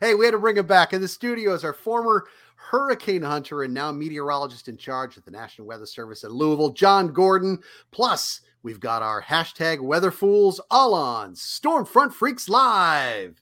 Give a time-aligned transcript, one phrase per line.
[0.00, 3.62] Hey, we had to bring him back in the studio as our former hurricane hunter
[3.62, 7.60] and now meteorologist in charge at the National Weather Service at Louisville, John Gordon.
[7.90, 13.40] Plus, we've got our hashtag weather fools all on Stormfront Freaks Live.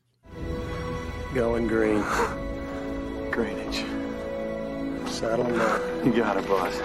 [1.35, 2.03] Going green.
[3.31, 3.85] Greenwich.
[5.11, 6.05] Saddle up.
[6.05, 6.79] You got it, boss.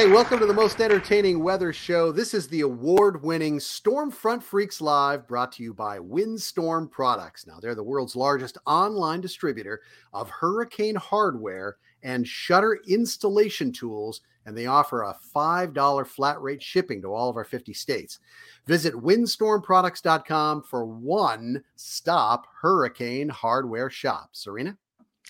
[0.00, 2.10] Hey, welcome to the most entertaining weather show.
[2.10, 7.46] This is the award winning Stormfront Freaks Live brought to you by Windstorm Products.
[7.46, 9.82] Now, they're the world's largest online distributor
[10.14, 17.02] of hurricane hardware and shutter installation tools, and they offer a $5 flat rate shipping
[17.02, 18.20] to all of our 50 states.
[18.66, 24.30] Visit windstormproducts.com for one stop hurricane hardware shop.
[24.32, 24.78] Serena?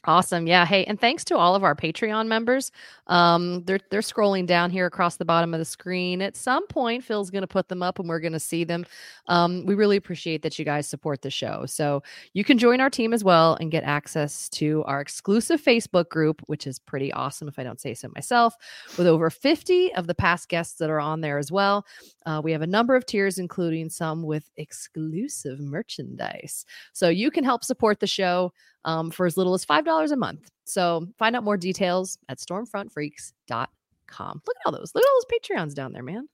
[0.06, 0.46] Awesome.
[0.46, 0.64] Yeah.
[0.64, 2.72] Hey, and thanks to all of our Patreon members.
[3.06, 6.22] Um, they're they're scrolling down here across the bottom of the screen.
[6.22, 8.86] At some point, Phil's going to put them up, and we're going to see them.
[9.28, 11.66] Um, we really appreciate that you guys support the show.
[11.66, 16.08] So you can join our team as well and get access to our exclusive Facebook
[16.08, 18.54] group, which is pretty awesome, if I don't say so myself.
[18.96, 21.84] With over fifty of the past guests that are on there as well.
[22.24, 26.64] Uh, we have a number of tiers, including some with exclusive merchandise.
[26.94, 30.50] So you can help support the show um, for as little as $5 a month.
[30.64, 34.42] So find out more details at stormfrontfreaks.com.
[34.46, 34.94] Look at all those.
[34.94, 36.28] Look at all those Patreons down there, man.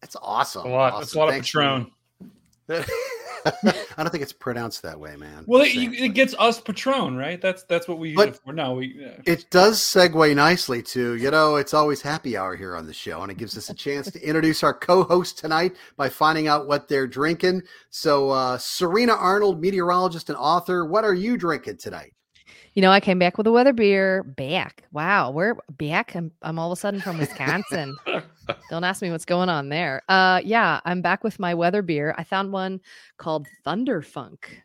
[0.00, 0.66] That's awesome.
[0.66, 0.92] A lot.
[0.92, 1.00] Awesome.
[1.00, 1.90] That's a lot Thanks, of Patron.
[2.68, 2.86] Serena.
[3.96, 5.44] I don't think it's pronounced that way, man.
[5.46, 7.40] Well, it, you, it gets us Patron, right?
[7.40, 8.52] That's that's what we use But- it for.
[8.52, 8.94] No, we.
[8.98, 9.16] Yeah.
[9.24, 13.22] It does segue nicely to, you know, it's always happy hour here on the show,
[13.22, 16.66] and it gives us a chance to introduce our co host tonight by finding out
[16.66, 17.62] what they're drinking.
[17.90, 22.12] So, uh, Serena Arnold, meteorologist and author, what are you drinking tonight?
[22.74, 24.22] You know, I came back with a weather beer.
[24.22, 24.84] Back.
[24.92, 25.30] Wow.
[25.30, 26.14] We're back.
[26.14, 27.96] I'm, I'm all of a sudden from Wisconsin.
[28.70, 30.02] Don't ask me what's going on there.
[30.08, 32.14] Uh, yeah, I'm back with my weather beer.
[32.18, 32.80] I found one
[33.16, 34.62] called Thunder Funk.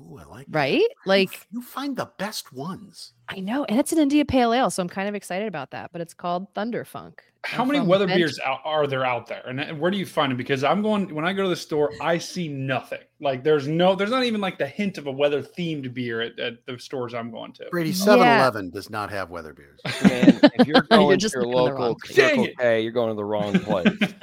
[0.00, 0.46] Ooh, I like.
[0.50, 0.80] Right?
[0.80, 3.12] You Like you find the best ones.
[3.28, 5.90] I know, and it's an India Pale Ale, so I'm kind of excited about that.
[5.92, 7.22] But it's called Thunder Funk.
[7.44, 9.96] How uh, many weather Vent- beers out, are there out there, and uh, where do
[9.98, 10.36] you find them?
[10.36, 12.98] Because I'm going when I go to the store, I see nothing.
[13.20, 16.38] Like there's no, there's not even like the hint of a weather themed beer at,
[16.38, 17.66] at the stores I'm going to.
[17.70, 18.04] Brady, Yeah.
[18.04, 19.80] 7 Eleven does not have weather beers.
[20.04, 22.16] Man, if you're going just to your looking in the wrong local place.
[22.16, 22.48] Circle.
[22.58, 24.14] K, you're going to the wrong place.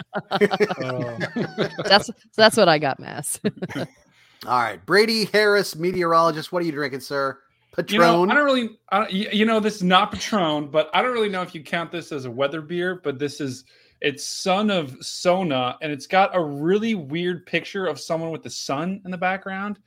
[0.81, 1.17] Oh.
[1.85, 3.39] That's that's what I got, Mass.
[4.45, 4.83] All right.
[4.85, 6.51] Brady Harris, meteorologist.
[6.51, 7.39] What are you drinking, sir?
[7.87, 8.31] You know, Patron.
[8.31, 11.29] I don't really, I, don't- you know, this is not Patron, but I don't really
[11.29, 13.01] know if you count this as a weather beer.
[13.03, 13.63] But this is,
[14.01, 18.49] it's Son of Sona, and it's got a really weird picture of someone with the
[18.49, 19.79] sun in the background.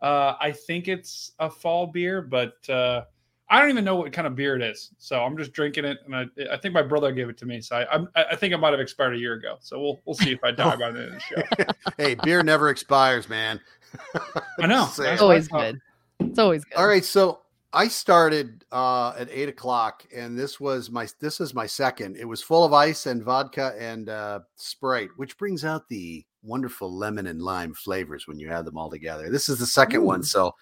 [0.00, 3.02] Uh, I think it's a fall beer, but uh,
[3.48, 4.90] I don't even know what kind of beer it is.
[4.98, 7.60] So I'm just drinking it, and I, I think my brother gave it to me.
[7.60, 9.56] So I, I'm- I, I think it might have expired a year ago.
[9.60, 11.64] So we'll we'll see if I die by the end of the show.
[11.98, 13.60] hey, beer never expires, man.
[14.58, 14.84] I know.
[14.84, 15.00] Just.
[15.00, 15.80] It's always good.
[16.20, 16.76] It's always good.
[16.76, 17.40] All right, so
[17.74, 22.16] I started uh, at eight o'clock, and this was my this is my second.
[22.16, 26.94] It was full of ice and vodka and uh, Sprite, which brings out the wonderful
[26.94, 29.28] lemon and lime flavors when you have them all together.
[29.28, 30.54] This is the second one, so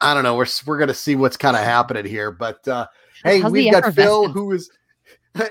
[0.00, 0.34] I don't know.
[0.34, 2.86] We're we're gonna see what's kind of happening here, but uh,
[3.22, 4.70] hey, How's we've got Phil, who is.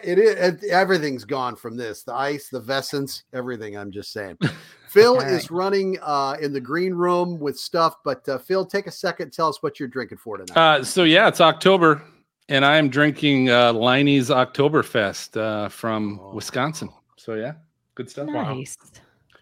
[0.03, 3.77] It is everything's gone from this the ice, the Vessence, everything.
[3.77, 4.37] I'm just saying.
[4.89, 5.31] Phil All right.
[5.31, 9.31] is running uh, in the green room with stuff, but uh, Phil, take a second.
[9.31, 10.57] Tell us what you're drinking for tonight.
[10.57, 12.01] Uh, so yeah, it's October,
[12.47, 16.33] and I'm drinking uh, Leinie's Oktoberfest uh, from Oh.
[16.33, 16.89] Wisconsin.
[17.17, 17.53] So yeah,
[17.95, 18.27] good stuff.
[18.27, 18.75] nice.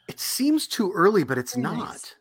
[0.08, 1.78] it seems too early, but it's Very not.
[1.90, 2.16] nice.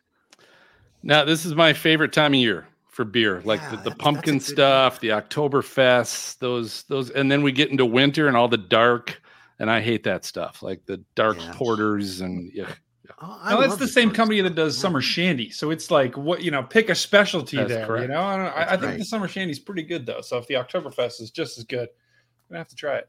[1.02, 3.94] Now this is my favorite time of year for beer, like Yeah, the, the that's-
[3.96, 8.36] that's pumpkin good stuff, the Oktoberfest, those those, and then we get into winter and
[8.36, 9.20] all the dark,
[9.58, 11.52] and I hate that stuff, like the dark Yeah.
[11.54, 12.72] porters and yeah.
[13.20, 14.16] Oh, I No, that's the same Burns.
[14.16, 15.50] company that does summer shandy.
[15.50, 18.02] So it's like what you know, pick a specialty That's there.
[18.02, 18.98] You know, I, don't, I, I think right.
[18.98, 20.20] the summer shandy's pretty good though.
[20.20, 23.08] So if the Oktoberfest is just as good, I'm gonna have to try it.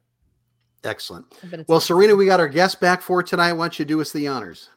[0.83, 1.25] Excellent.
[1.43, 1.95] I bet it's Well, awesome.
[1.97, 3.53] Serena, we got our guest back for tonight.
[3.53, 4.69] Why don't you do us the honors?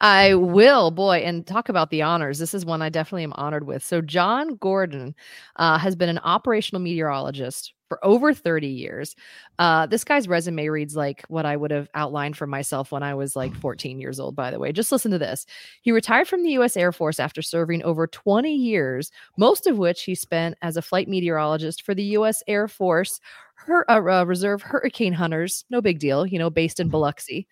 [0.00, 2.40] I will, boy, and talk about the honors.
[2.40, 3.84] This is one I definitely am honored with.
[3.84, 5.14] So, John Gordon
[5.56, 9.14] uh, has been an operational meteorologist for over 30 years.
[9.58, 13.12] Uh, this guy's resume reads like what I would have outlined for myself when I
[13.12, 14.72] was like 14 years old, by the way.
[14.72, 15.44] Just listen to this.
[15.82, 16.74] He retired from the U.S.
[16.74, 21.06] Air Force after serving over 20 years, most of which he spent as a flight
[21.06, 22.42] meteorologist for the U.S.
[22.46, 23.20] Air Force.
[23.56, 27.46] Her, uh, uh, Reserve Hurricane Hunters, no big deal, you know, based in Biloxi.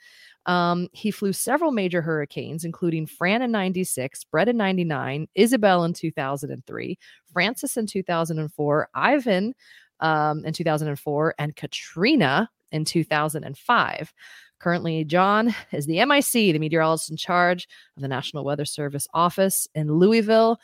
[0.46, 5.92] Um, he flew several major hurricanes, including Fran in 96, Bret in 99, Isabel in
[5.92, 6.98] 2003,
[7.32, 9.54] Frances in 2004, Ivan
[10.00, 14.12] um, in 2004 and Katrina in 2005.
[14.58, 19.68] Currently, John is the MIC, the meteorologist in charge of the National Weather Service office
[19.74, 20.58] in Louisville.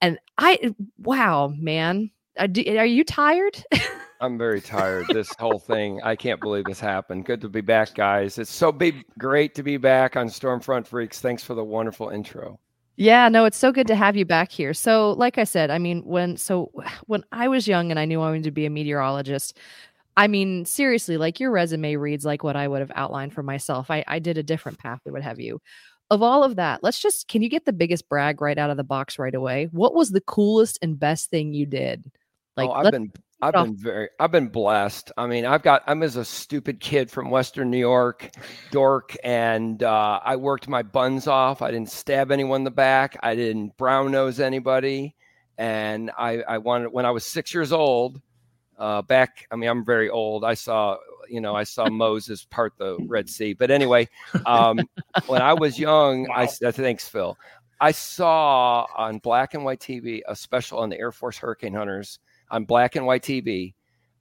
[0.00, 3.62] And I, wow, man, are, you tired?
[4.20, 5.06] I'm very tired.
[5.08, 7.24] This whole thing, I can't believe this happened.
[7.24, 8.38] Good to be back, guys.
[8.38, 11.20] It's so big, great to be back on Stormfront Freaks.
[11.20, 12.58] Thanks for the wonderful intro.
[12.96, 14.74] Yeah, no, it's so good to have you back here.
[14.74, 16.70] So, like I said, I mean, when so
[17.06, 19.58] when I was young and I knew I wanted to be a meteorologist,
[20.16, 23.90] I mean, seriously, like your resume reads like what I would have outlined for myself.
[23.90, 25.60] I, I did a different path what have you.
[26.10, 28.76] Of all of that, let's just can you get the biggest brag right out of
[28.76, 29.68] the box right away?
[29.72, 32.04] What was the coolest and best thing you did?
[32.58, 33.12] Oh, like, oh, I've been
[33.42, 35.10] I've been very I've been blessed.
[35.16, 38.30] I mean, I've got I'm as a stupid kid from Western New York,
[38.70, 41.60] dork, and uh, I worked my buns off.
[41.60, 43.18] I didn't stab anyone in the back.
[43.20, 45.16] I didn't brown nose anybody,
[45.58, 48.22] and I I wanted when I was six years old
[48.78, 49.48] uh, back.
[49.50, 50.44] I mean, I'm very old.
[50.44, 50.98] I saw,
[51.28, 53.54] you know, I saw Moses part the Red Sea.
[53.54, 54.08] But anyway,
[54.46, 54.78] um,
[55.26, 56.36] when I was young, wow.
[56.36, 57.36] I uh, thanks Phil.
[57.80, 62.20] I saw on black and white TV a special on the Air Force Hurricane Hunters
[62.52, 63.74] on black and white TV.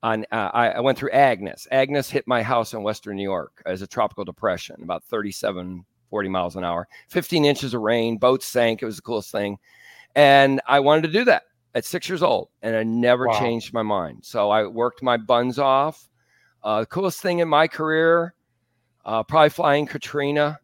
[0.04, 1.68] On uh, I, I, went through Agnes.
[1.72, 6.30] Agnes hit my house in Western New York as a tropical depression, about 37, 40
[6.30, 8.81] miles an hour, 15 inches of rain, boats sank.
[8.81, 9.60] It was the coolest thing.
[10.16, 11.44] And I wanted to do that
[11.75, 13.39] at six years old, and I never wow.
[13.39, 14.19] changed my mind.
[14.24, 16.10] So I worked my buns off.
[16.63, 18.33] Uh, the coolest thing in my career,
[19.06, 20.60] uh, probably flying Katrina.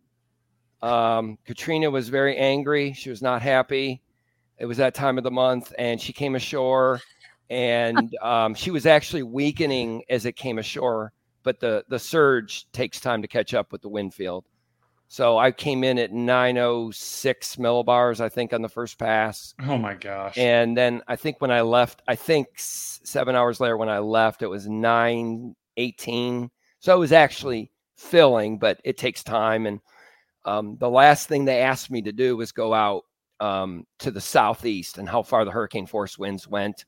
[0.82, 2.94] Um, Katrina was very angry.
[2.94, 4.02] She was not happy.
[4.58, 7.02] It was that time of the month, and she came ashore,
[7.50, 11.14] and um, she was actually weakening as it came ashore.
[11.44, 14.46] But the the surge takes time to catch up with the wind field.
[15.10, 19.54] So I came in at 906 millibars, I think, on the first pass.
[19.66, 20.38] Oh my gosh.
[20.38, 24.42] And then I think when I left, I think seven hours later when I left,
[24.42, 26.52] it was 918.
[26.80, 29.66] So it was actually filling, but it takes time.
[29.66, 29.80] And
[30.44, 33.04] um, the last thing they asked me to do was go out
[33.40, 36.84] um, to the southeast and how far the hurricane force winds went.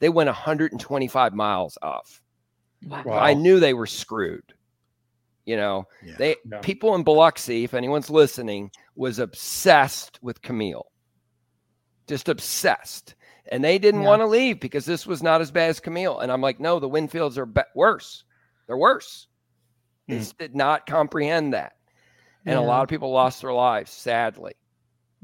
[0.00, 2.20] They went 125 miles off.
[2.86, 3.12] Wow.
[3.12, 4.54] I knew they were screwed.
[5.44, 6.14] You know, yeah.
[6.18, 6.60] they yeah.
[6.60, 10.86] people in Biloxi, if anyone's listening, was obsessed with Camille,
[12.08, 13.14] just obsessed,
[13.52, 14.08] and they didn't yeah.
[14.08, 16.20] want to leave because this was not as bad as Camille.
[16.20, 18.24] And I'm like, no, the wind fields are be- worse.
[18.66, 19.26] They're worse.
[20.08, 20.24] They hmm.
[20.38, 21.74] did not comprehend that,
[22.46, 24.54] and a lot of people lost their lives, sadly.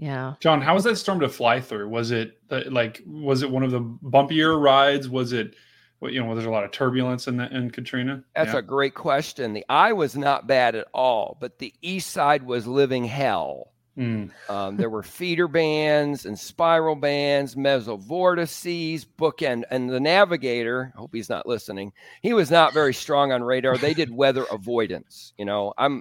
[0.00, 0.34] Yeah.
[0.40, 1.90] John, how was that storm to fly through?
[1.90, 5.10] Was it like was it one of the bumpier rides?
[5.10, 5.54] Was it
[6.02, 8.24] you know, there's a lot of turbulence in the, in Katrina?
[8.34, 8.60] That's yeah.
[8.60, 9.52] a great question.
[9.52, 13.72] The eye was not bad at all, but the east side was living hell.
[13.98, 14.30] Mm.
[14.48, 20.92] Um, there were feeder bands and spiral bands, mesovortices, bookend, and the navigator.
[20.94, 21.92] I hope he's not listening.
[22.22, 23.76] He was not very strong on radar.
[23.76, 25.34] They did weather avoidance.
[25.36, 26.00] You know, I'm uh,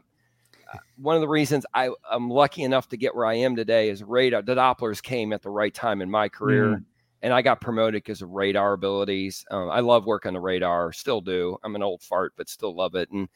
[0.98, 4.04] one of the reasons I, am lucky enough to get where I am today is
[4.04, 4.42] radar.
[4.42, 6.77] The Dopplers came at the right time in my career.
[6.77, 6.86] Mm
[7.21, 9.45] and I got promoted because of radar abilities.
[9.51, 11.57] Um, I love working the radar, still do.
[11.63, 13.10] I'm an old fart, but still love it.
[13.12, 13.27] And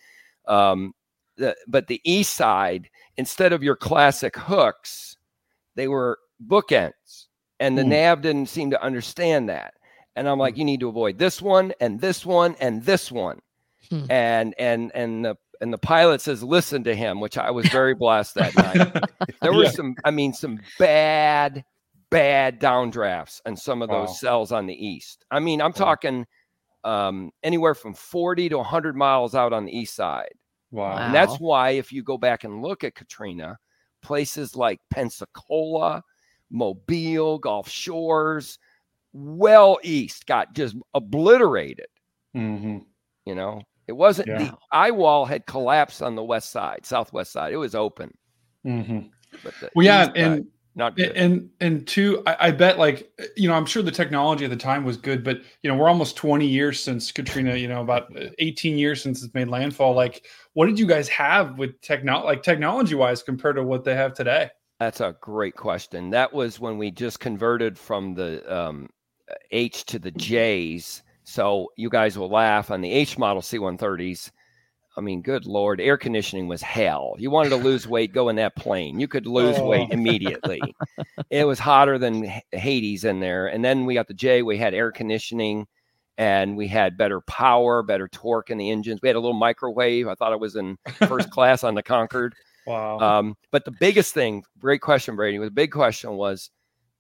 [0.48, 0.94] um,
[1.36, 5.18] the, but the east side, instead of your classic hooks,
[5.76, 7.28] they were bookends,
[7.60, 7.90] and the mm.
[7.90, 9.74] nav didn't seem to understand that.
[10.16, 10.60] And I'm like, mm.
[10.60, 13.40] you need to avoid this one and this one and this one,
[13.90, 14.06] hmm.
[14.10, 17.96] and and and the and the pilot says listen to him, which I was very
[17.96, 19.04] blessed that night.
[19.42, 19.72] there were yeah.
[19.72, 21.64] some, I mean, some bad
[22.12, 24.14] bad downdrafts and some of those wow.
[24.14, 25.26] cells on the east.
[25.32, 26.28] I mean, I'm talking
[26.84, 30.34] um, anywhere from 40 to 100 miles out on the east side.
[30.70, 30.98] Wow.
[30.98, 33.58] And that's why, if you go back and look at Katrina,
[34.02, 36.04] places like Pensacola,
[36.52, 38.60] Mobile, Gulf Shores,
[39.14, 41.88] well east got just obliterated.
[42.36, 42.80] Mm-hmm.
[43.26, 44.38] You know, it wasn't yeah.
[44.38, 47.54] the eye wall had collapsed on the west side, southwest side.
[47.54, 48.16] It was open.
[48.66, 49.00] Mm-hmm.
[49.44, 51.12] But well, yeah, and not good.
[51.16, 54.58] And and two, I, I, bet like you know, I'm sure the technology at the
[54.58, 57.56] time was good, but you know, we're almost 20 years since Katrina.
[57.56, 59.94] You know, about 18 years since it's made landfall.
[59.94, 63.96] Like, what did you guys have with technology, like technology wise, compared to what they
[63.96, 64.50] have today?
[64.80, 66.10] That's a great question.
[66.10, 68.90] That was when we just converted from the um,
[69.52, 71.04] H to the J's.
[71.24, 74.32] So you guys will laugh on the H model C130s
[74.96, 77.16] I mean, good lord, air conditioning was hell.
[77.18, 79.00] You wanted to lose weight, go in that plane.
[79.00, 79.68] You could lose oh.
[79.68, 80.62] weight immediately.
[81.32, 83.48] it was hotter than Hades in there.
[83.48, 84.44] And then we got the J.
[84.44, 85.66] We had air conditioning,
[86.18, 89.00] and we had better power, better torque in the engines.
[89.02, 90.08] We had a little microwave.
[90.08, 90.78] I thought I was in
[91.08, 92.36] first class on the Concorde.
[92.68, 93.00] Wow.
[93.00, 95.40] Um, but the biggest thing, great question, Brady.
[95.40, 96.52] The big question was,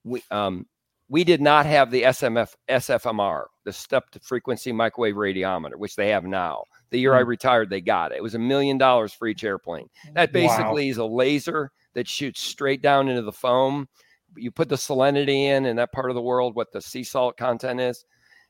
[0.03, 0.65] we um,
[1.13, 3.45] we did not have the SMF SFMR.
[3.65, 6.63] the stepped frequency microwave radiometer, which they have now.
[6.89, 7.29] The year I Hmm.
[7.29, 8.17] retired, they got it.
[8.17, 9.87] It was a million dollars for each airplane.
[10.15, 10.33] That Wow.
[10.33, 13.87] basically is a laser that shoots straight down into the foam.
[14.35, 17.37] You put the salinity in in that part of the world, what the sea salt
[17.37, 18.05] content is,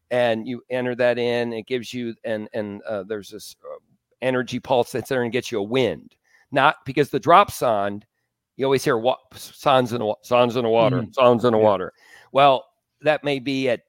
[0.09, 1.51] and you enter that in.
[1.53, 3.77] It gives you and and uh, there's this uh,
[4.21, 6.15] energy pulse that's there and gets you a wind.
[6.51, 8.05] Not because the drop sonde,
[8.55, 11.13] you always hear what sondes in the wa- in the water, Mhm.
[11.13, 11.63] sondes in the Yeah.
[11.65, 11.93] water.
[12.33, 12.65] Well,
[13.01, 13.81] that may be at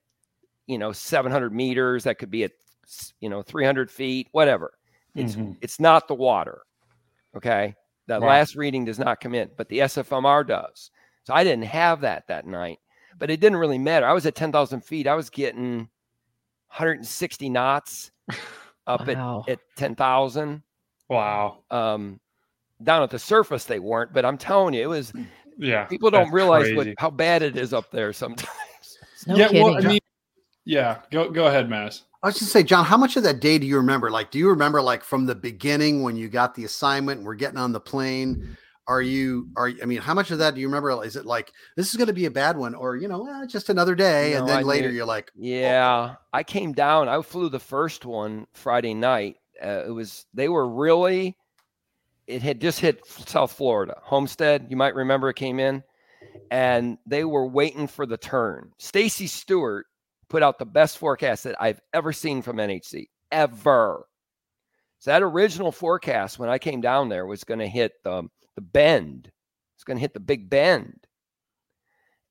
[0.68, 2.04] you know 700 meters.
[2.04, 2.52] That could be at
[3.20, 4.74] you know 300 feet, whatever.
[5.16, 5.56] It's Mhm.
[5.60, 6.62] it's not the water.
[7.36, 7.74] Okay.
[8.06, 8.28] That Wow.
[8.28, 10.90] last reading does not come in, but the SFMR does.
[11.24, 12.78] So I didn't have that that night,
[13.18, 14.06] but it didn't really matter.
[14.06, 15.06] I was at 10,000 feet.
[15.06, 15.88] I was getting
[16.68, 18.10] 160 knots
[18.86, 19.44] up Wow.
[19.46, 20.62] at, at 10,000.
[21.08, 21.64] Wow.
[21.70, 22.20] Um,
[22.82, 25.12] down at the surface, they weren't, but I'm telling you, it was
[25.58, 25.84] Yeah.
[25.84, 28.48] people don't that's realize what, how bad it is up there sometimes.
[29.26, 29.46] No yeah.
[29.48, 29.62] kidding.
[29.62, 30.00] Well, I mean,
[30.66, 30.98] yeah.
[31.10, 32.02] Go go ahead, Mass.
[32.22, 34.10] I was just say, John, how much of that day do you remember?
[34.10, 37.34] Like, do you remember like from the beginning when you got the assignment and we're
[37.34, 38.56] getting on the plane?
[38.86, 41.02] Are you are I mean, how much of that do you remember?
[41.04, 43.46] Is it like this is going to be a bad one, or you know, eh,
[43.46, 47.08] just another day, and No, then I later knew- you're like, Yeah, I came down.
[47.08, 49.36] I flew the first one Friday night.
[49.62, 51.38] Uh, it was they were really.
[52.26, 54.66] It had just hit South Florida, Homestead.
[54.70, 55.82] You might remember it came in,
[56.50, 58.72] and they were waiting for the turn.
[58.78, 59.86] Stacy Stewart
[60.28, 64.06] put out the best forecast that I've ever seen from NHC ever.
[65.00, 68.22] So that original forecast when I came down there was going to hit the
[68.54, 69.30] the bend.
[69.74, 71.04] It's going to hit the Big Bend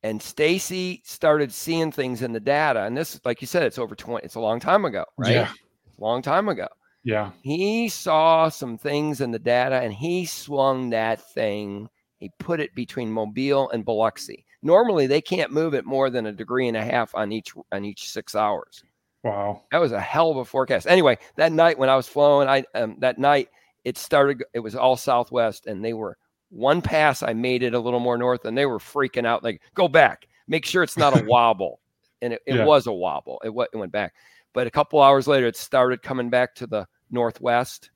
[0.03, 2.83] and Stacy started seeing things in the data.
[2.83, 5.31] And this, like you said, it's over 20, it's a long time ago, right?
[5.31, 5.51] Yeah.
[5.97, 6.67] Long time ago.
[7.03, 7.31] Yeah.
[7.41, 11.89] He saw some things in the data and he swung that thing.
[12.17, 14.45] He put it between Mobile and Biloxi.
[14.61, 17.83] Normally they can't move it more than a degree and a half on each on
[17.83, 18.83] each six hours.
[19.23, 19.63] Wow.
[19.71, 20.87] That was a hell of a forecast.
[20.87, 23.49] Anyway, that night when I was flowing, I um, that night
[23.83, 24.43] it started.
[24.53, 26.17] It was all Southwest, and they were
[26.49, 27.21] one pass.
[27.23, 29.43] I made it a little more north, and they were freaking out.
[29.43, 31.79] Like, go back, make sure it's not a wobble,
[32.21, 32.65] and it, it Yeah.
[32.65, 33.41] was a wobble.
[33.43, 34.13] It, it went back,
[34.53, 37.91] but a couple hours later, it started coming back to the northwest,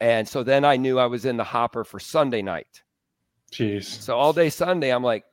[0.00, 2.82] and so then I knew I was in the hopper for Sunday night.
[3.52, 3.84] Jeez.
[3.84, 5.24] So all day Sunday, I'm like,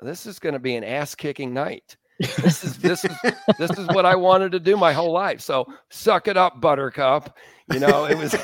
[0.00, 1.96] this is going to be an ass kicking night.
[2.18, 3.16] This is this is
[3.58, 5.40] this is what I wanted to do my whole life.
[5.40, 7.36] So suck it up, Buttercup.
[7.72, 8.36] You know, it was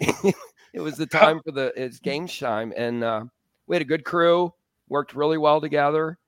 [0.72, 3.24] it was the time for the it's game time, and uh,
[3.66, 4.54] we had a good crew,
[4.88, 6.18] worked really well together,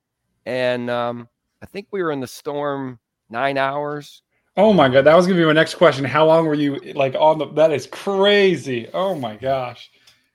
[0.45, 1.29] and um,
[1.63, 4.21] I think we were in the storm nine hours.
[4.59, 6.03] Oh my god, that was gonna be my next question.
[6.03, 7.45] How long were you like on the?
[7.53, 8.89] That is crazy.
[8.93, 9.89] Oh my gosh,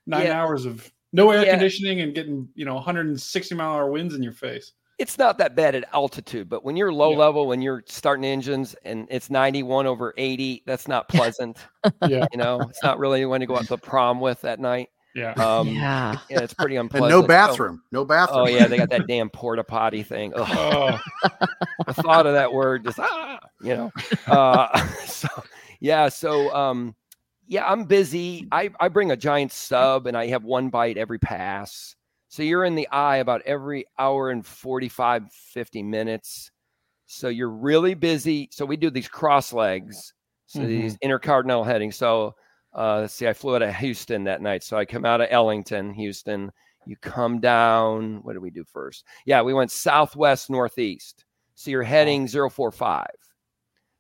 [0.07, 0.40] nine Yeah.
[0.43, 1.50] hours of no air Yeah.
[1.50, 4.73] conditioning and getting you know 160 mile hour winds in your face.
[4.99, 7.19] It's not that bad at altitude, but when you're low Yeah.
[7.19, 11.59] level, when you're starting engines and it's 91 over 80, that's not pleasant.
[12.07, 14.88] Yeah, you know, it's not really anyone to go out to prom with that night.
[15.14, 15.33] Yeah.
[15.33, 16.18] Um, yeah.
[16.28, 17.11] yeah, it's pretty and unpleasant.
[17.11, 18.40] no So- bathroom, no bathroom.
[18.40, 20.33] oh yeah, they got that damn porta potty thing.
[20.37, 21.47] Ugh, Oh,
[21.87, 23.92] the thought of that word just ah, you know.
[24.26, 25.28] Uh, so
[25.80, 26.94] yeah, so um,
[27.47, 28.49] yeah, I'm busy.
[28.52, 31.94] I I bring a giant sub and I have one bite every pass.
[32.28, 36.50] So you're in the eye about every hour and 45, 50 minutes.
[37.06, 38.49] So you're really busy.
[38.50, 40.14] So we do these cross legs.
[40.47, 41.94] So these intercardinal headings.
[41.94, 42.35] So
[42.75, 44.62] uh, let's see, I flew out of Houston that night.
[44.64, 46.50] So I come out of Ellington, Houston.
[46.87, 48.21] You come down.
[48.23, 49.04] What did we do first?
[49.25, 51.25] Yeah, we went southwest, northeast.
[51.54, 53.07] So you're heading 045.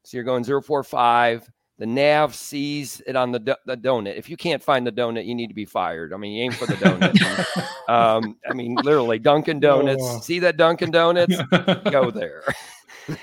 [0.02, 1.48] So you're going 045.
[1.78, 4.16] The nav sees it on the, do- the donut.
[4.16, 6.12] If you can't find the donut, you need to be fired.
[6.12, 7.88] I mean, you aim for the donut.
[7.88, 10.02] um, I mean, literally, Dunkin' Donuts.
[10.04, 10.20] Oh.
[10.20, 11.36] See that Dunkin' Donuts?
[11.90, 12.44] Go there.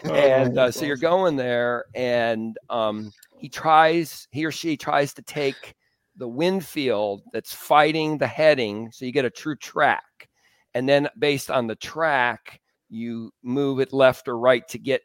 [0.05, 5.13] Oh, and uh, so you're going there, and um, he tries, he or she tries
[5.15, 5.73] to take
[6.15, 10.29] the wind field that's fighting the heading, so you get a true track,
[10.73, 15.01] and then based on the track, you move it left or right to get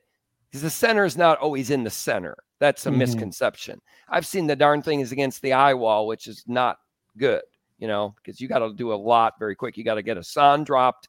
[0.50, 2.36] because the center is not always in the center.
[2.58, 2.98] That's a Mhm.
[2.98, 3.80] misconception.
[4.08, 6.78] I've seen the darn thing is against the eye wall, which is not
[7.16, 7.42] good,
[7.78, 9.76] you know, because you got to do a lot very quick.
[9.76, 11.08] You got to get a sonde dropped.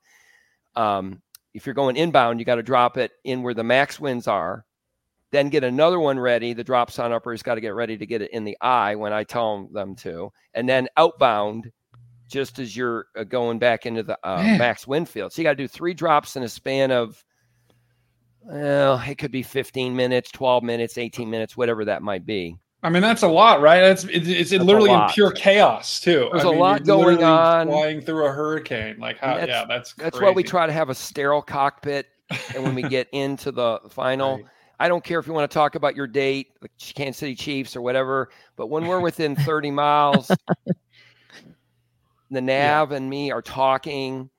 [0.76, 1.22] Um,
[1.54, 4.66] if you're going inbound, you got to drop it in where the max winds are,
[5.32, 6.54] then get another one ready.
[6.54, 9.14] The drop son upper's got to get ready to get it in the eye when
[9.14, 11.72] I tell them to, and then outbound,
[12.30, 15.34] just as you're uh, going back into the uh, max wind field.
[15.34, 17.24] So you got to do three drops in a span of,
[18.42, 22.58] well, it could be 15 minutes, 12 minutes, 18 minutes, whatever that might be.
[22.84, 23.84] I mean, that's a lot, right?
[23.84, 26.30] It's it's, it's That's literally in pure chaos too.
[26.32, 27.68] There's I a mean, lot going on.
[27.68, 28.98] flying through a hurricane.
[29.00, 29.34] Like how?
[29.34, 32.06] That's- yeah, that's That's why we try to have a sterile cockpit.
[32.54, 34.46] And when we get into the final, Right.
[34.80, 37.76] I don't care if you want to talk about your date, the Kansas City Chiefs
[37.76, 40.32] or whatever, but when we're within 30 miles,
[42.32, 44.30] the nav and me are talking.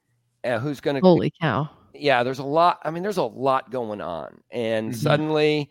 [0.45, 1.01] Uh, who's going to?
[1.01, 1.69] Holy cow!
[1.93, 2.79] Yeah, there's a lot.
[2.85, 5.01] I mean, there's a lot going on, and mm-hmm.
[5.01, 5.71] suddenly,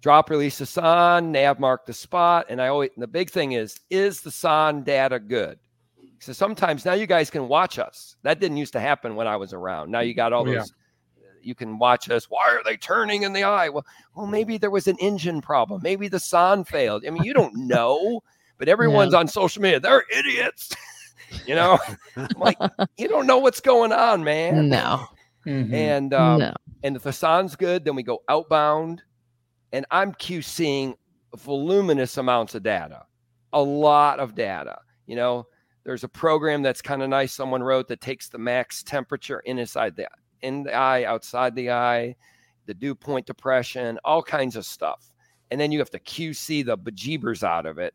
[0.00, 2.90] drop release the sonde, nav mark the spot, and I always.
[2.94, 5.58] And the big thing is, is the sonde data good?
[6.18, 8.16] So sometimes now you guys can watch us.
[8.22, 9.90] That didn't used to happen when I was around.
[9.90, 10.54] Now you got all oh, those.
[10.54, 10.79] Yeah.
[11.42, 12.26] You can watch us.
[12.28, 13.68] Why are they turning in the eye?
[13.68, 15.80] Well, well, maybe there was an engine problem.
[15.82, 17.04] Maybe the sonde failed.
[17.06, 18.22] I mean, you don't know,
[18.58, 19.20] but everyone's yeah.
[19.20, 19.80] on social media.
[19.80, 20.74] They're idiots.
[21.46, 21.78] you know,
[22.36, 22.58] like
[22.98, 24.68] you don't know what's going on, man.
[24.68, 25.06] No.
[25.46, 25.74] Mm-hmm.
[25.74, 26.54] And um, no.
[26.82, 29.02] and if the sonde's good, then we go outbound,
[29.72, 30.94] and I'm QCing
[31.36, 33.04] voluminous amounts of data,
[33.52, 34.78] a lot of data.
[35.06, 35.46] You know,
[35.84, 37.32] there's a program that's kind of nice.
[37.32, 40.06] Someone wrote that takes the max temperature inside the
[40.42, 42.16] in the eye, outside the eye,
[42.66, 45.12] the dew point depression, all kinds of stuff.
[45.50, 47.94] And then you have to QC the bejeebers out of it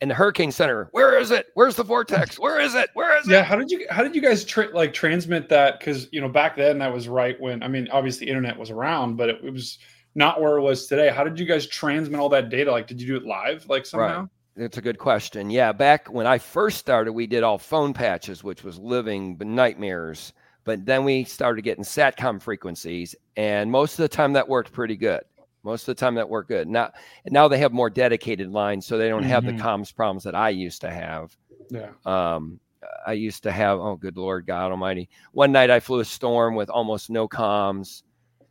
[0.00, 0.88] and the Hurricane Center.
[0.92, 1.46] Where is it?
[1.54, 2.38] Where's the vortex?
[2.38, 2.90] Where is it?
[2.94, 3.32] Where is it?
[3.32, 5.78] Yeah, how did you how did you guys tra- like transmit that?
[5.78, 8.70] Because you know back then that was right when I mean obviously the internet was
[8.70, 9.78] around, but it, it, was
[10.14, 11.10] not where it was today.
[11.10, 12.70] How did you guys transmit all that data?
[12.70, 14.20] Like, did you do it live like somehow?
[14.20, 14.28] Right.
[14.56, 15.48] It's a good question.
[15.48, 20.32] Yeah, back when I first started, we did all phone patches, which was living nightmares.
[20.64, 24.96] But then we started getting satcom frequencies, and most of the time that worked pretty
[24.96, 25.20] good.
[25.62, 26.68] Most of the time that worked good.
[26.68, 26.90] Now,
[27.26, 29.56] now they have more dedicated lines, so they don't have mm-hmm.
[29.56, 31.36] the comms problems that I used to have.
[31.68, 31.90] Yeah.
[32.06, 32.60] Um,
[33.06, 33.78] I used to have.
[33.78, 35.08] Oh, good Lord, God Almighty!
[35.32, 38.02] One night I flew a storm with almost no comms,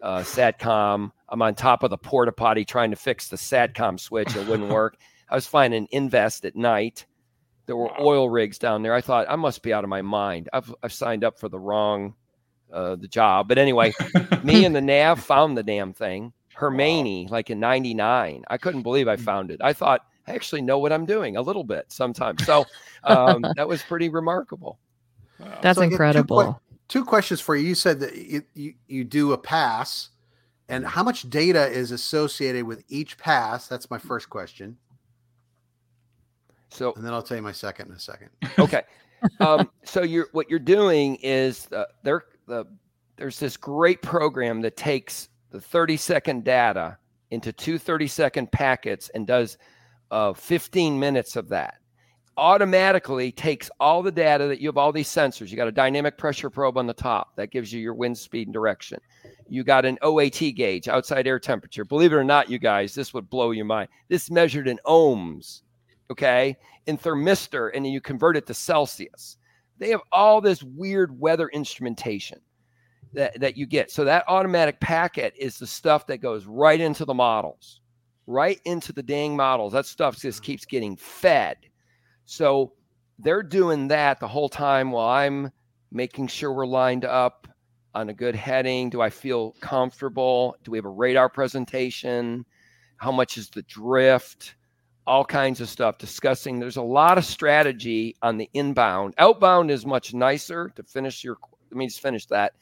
[0.01, 1.11] uh, satcom.
[1.29, 4.35] I'm on top of the porta potty trying to fix the satcom switch.
[4.35, 4.97] It wouldn't work.
[5.29, 7.05] I was flying an invest at night.
[7.69, 7.97] There were wow.
[7.99, 8.95] oil rigs down there.
[8.95, 10.49] I thought I must be out of my mind.
[10.51, 12.15] I've I've signed up for the wrong
[12.73, 13.47] uh, the job.
[13.47, 13.93] But anyway,
[14.43, 16.33] me and the nav found the damn thing.
[16.55, 17.31] Hermione, wow.
[17.31, 18.43] like in 99.
[18.47, 19.21] I couldn't believe I mm.
[19.21, 19.61] found it.
[19.63, 22.43] I thought, I actually know what I'm doing a little bit sometimes.
[22.43, 22.65] So
[23.03, 24.79] um, that was pretty remarkable.
[25.39, 25.59] Wow.
[25.61, 26.59] That's so incredible.
[26.87, 27.67] Two, two, questions for you.
[27.67, 30.09] You said that you, you, you do a pass,
[30.67, 33.67] and how much data is associated with each pass?
[33.67, 34.77] That's my first question.
[36.69, 38.29] So, and then I'll tell you my second in a second.
[38.57, 38.83] Okay.
[39.39, 42.65] um, so you're what you're doing is uh, there the
[43.17, 46.97] there's this great program that takes the 30 second data
[47.31, 49.57] into two 30 second packets and does
[50.11, 51.75] uh, 15 minutes of that.
[52.37, 55.49] Automatically takes all the data that you have all these sensors.
[55.49, 58.47] You got a dynamic pressure probe on the top that gives you your wind speed
[58.47, 58.99] and direction.
[59.49, 61.83] You got an oat gauge outside air temperature.
[61.83, 63.89] Believe it or not you guys this would blow your mind.
[64.07, 65.63] This measured in ohms
[66.11, 69.37] okay in thermistor and then you convert it to celsius
[69.79, 72.39] they have all this weird weather instrumentation
[73.13, 73.89] that, that you get.
[73.89, 77.81] So that automatic packet is the stuff that goes right into the models,
[78.27, 79.73] right into the dang models.
[79.73, 81.57] That stuff just keeps getting fed.
[82.25, 82.73] So
[83.17, 85.51] they're doing that the whole time while I'm
[85.91, 87.47] making sure we're lined up
[87.95, 88.89] on a good heading.
[88.89, 90.55] Do I feel comfortable?
[90.63, 92.45] Do we have a radar presentation?
[92.97, 94.55] How much is the drift?
[95.09, 96.59] All kinds of stuff discussing.
[96.59, 99.15] There's a lot of strategy on the inbound.
[99.17, 101.37] Outbound is much nicer to finish your.
[101.71, 102.53] Let me just finish that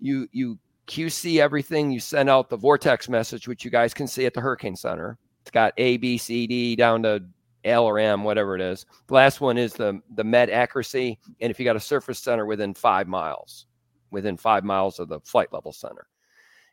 [0.00, 1.90] you you QC everything.
[1.90, 5.18] You send out the vortex message, which you guys can see at the Hurricane Center.
[5.42, 7.22] It's got A, B, C, D down to
[7.64, 8.86] L or M, whatever it is.
[9.06, 12.46] The last one is the the med accuracy, and if you got a surface center
[12.46, 13.66] within five miles,
[14.10, 16.06] within five miles of the flight level center,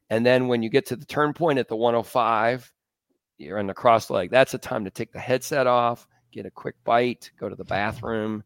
[0.10, 2.72] and then when you get to the turn point at the 105,
[3.42, 4.30] you're in the cross leg.
[4.30, 7.64] That's a time to take the headset off, get a quick bite, go to the
[7.78, 8.44] bathroom,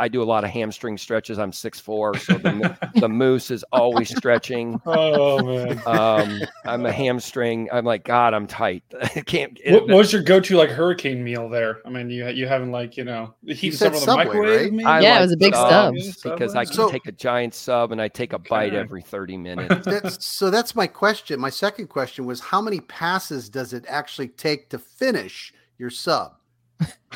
[0.00, 1.38] I do a lot of hamstring stretches.
[1.38, 4.80] I'm six four, so the, the moose is always stretching.
[4.92, 7.68] Oh man, um, I'm a hamstring.
[7.72, 8.82] I'm like God, I'm tight.
[9.02, 9.58] I can't.
[9.66, 11.80] What, what, was your go-to like hurricane meal there?
[11.84, 14.72] I mean, you you having like you know heat some of the microwave?
[14.72, 15.02] Right?
[15.02, 17.92] yeah, like it was a big sub because I can so, take a giant sub
[17.92, 19.86] and I take a bite every thirty minutes.
[19.86, 21.38] That's, so that's my question.
[21.38, 26.34] My second question was, how many passes does it actually take to finish your sub?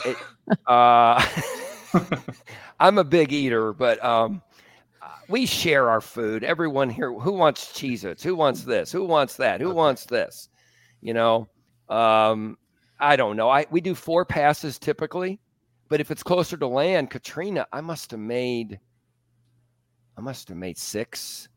[0.04, 0.16] It,
[0.66, 1.24] uh,
[2.80, 4.42] I'm a big eater, but um,
[5.28, 6.44] we share our food.
[6.44, 8.22] Everyone here, who wants Cheez Its?
[8.22, 8.92] Who wants this?
[8.92, 9.60] Who wants that?
[9.60, 10.48] Who wants this?
[11.00, 11.48] You know,
[11.88, 12.56] um,
[12.98, 13.48] I don't know.
[13.48, 15.40] I we do four passes typically,
[15.88, 18.80] but if it's closer to land, Katrina, I must have made,
[20.16, 21.48] I must have made six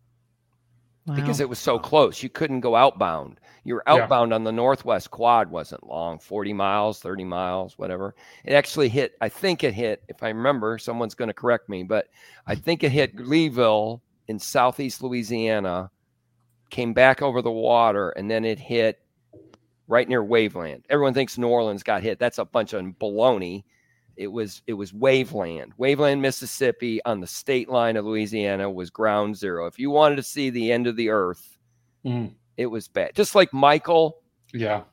[1.08, 1.15] wow.
[1.15, 2.22] because it was so close.
[2.22, 3.39] You couldn't go outbound.
[3.63, 4.36] You were outbound yeah.
[4.36, 8.15] on the Northwest Quad wasn't long, 40 miles, 30 miles, whatever.
[8.46, 11.84] It actually hit, I think it hit, if I remember, someone's going to correct me,
[11.84, 12.08] but
[12.46, 15.89] I think it hit Leeville in southeast Louisiana,
[16.70, 19.02] came back over the water, and then it hit
[19.88, 20.84] right near Waveland.
[20.89, 22.20] Everyone thinks New Orleans got hit.
[22.20, 23.63] That's a bunch of baloney.
[24.17, 25.71] It was it was Waveland.
[25.80, 29.67] Waveland, Mississippi, on the state line of Louisiana, was ground zero.
[29.67, 31.58] If you wanted to see the end of the earth,
[32.06, 32.34] Mm.
[32.58, 33.15] it was bad.
[33.15, 34.21] Just like Michael,
[34.53, 34.84] Yeah.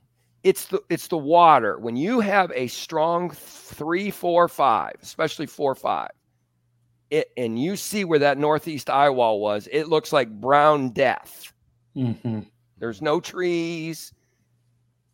[0.42, 1.78] it's the it's the water.
[1.78, 6.10] When you have a strong three, four, five, especially four, five,
[7.10, 11.52] it and you see where that northeast eye wall was, it looks like brown death.
[11.94, 12.40] hmm
[12.78, 14.12] There's no trees.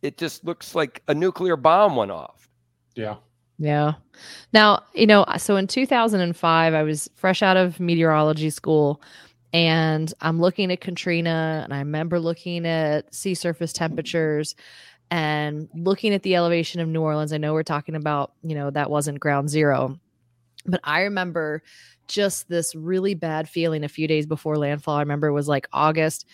[0.02, 2.48] It just looks like a nuclear bomb went off.
[2.96, 3.16] Yeah.
[3.60, 3.92] Yeah.
[4.54, 9.02] Now, you know, so in 2005, I was fresh out of meteorology school
[9.52, 14.56] and I'm looking at Katrina and I remember looking at sea surface temperatures
[15.10, 17.34] and looking at the elevation of New Orleans.
[17.34, 20.00] I know we're talking about, you know, that wasn't ground zero,
[20.64, 21.62] but I remember
[22.08, 24.96] just this really bad feeling a few days before landfall.
[24.96, 26.24] I remember it was like August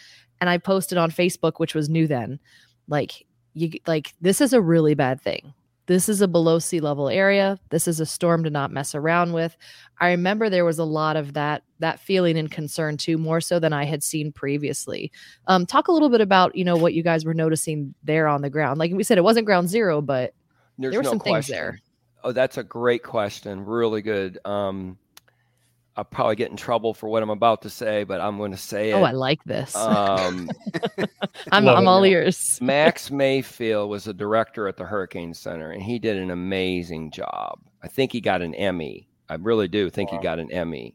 [0.40, 2.38] and I posted on Facebook, which was new then,
[2.86, 5.54] like, you like, this is a really bad thing
[5.86, 9.32] this is a below sea level area this is a storm to not mess around
[9.32, 9.56] with
[10.00, 13.58] i remember there was a lot of that that feeling and concern too more so
[13.58, 15.10] than i had seen previously
[15.46, 18.42] um, talk a little bit about you know what you guys were noticing there on
[18.42, 20.34] the ground like we said it wasn't ground zero but
[20.78, 21.34] There's there were no some question.
[21.34, 21.80] things there
[22.24, 23.64] Oh, that's a great question.
[23.64, 24.40] Really good.
[24.44, 24.98] Um,
[25.96, 28.58] I'll probably get in trouble for what I'm about to say, but I'm going to
[28.58, 28.92] say it.
[28.92, 30.50] oh i like this um,
[31.52, 32.12] i'm, I'm all yeah.
[32.12, 37.10] ears Max Mayfield was a director at the Hurricane Center, and he did an amazing
[37.10, 37.60] job.
[37.82, 39.08] I think he got an Emmy.
[39.28, 40.94] I really do think he got an Emmy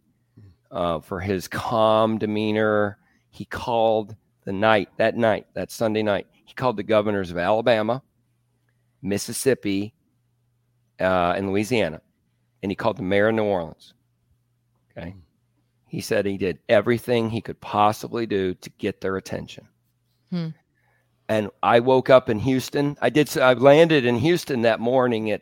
[0.72, 2.98] uh, for his calm demeanor.
[3.30, 8.02] He called the night, that night, that Sunday night, he called the governors of Alabama,
[9.02, 9.94] Mississippi,
[11.00, 12.02] uh, and Louisiana,
[12.62, 13.94] and he called the mayor of New Orleans.
[14.98, 15.16] Okay.
[15.88, 19.68] He said he did everything he could possibly do to get their attention.
[20.30, 20.50] Hmm.
[21.28, 22.98] And I woke up in Houston.
[23.02, 23.38] I did.
[23.38, 25.42] I landed in Houston that morning at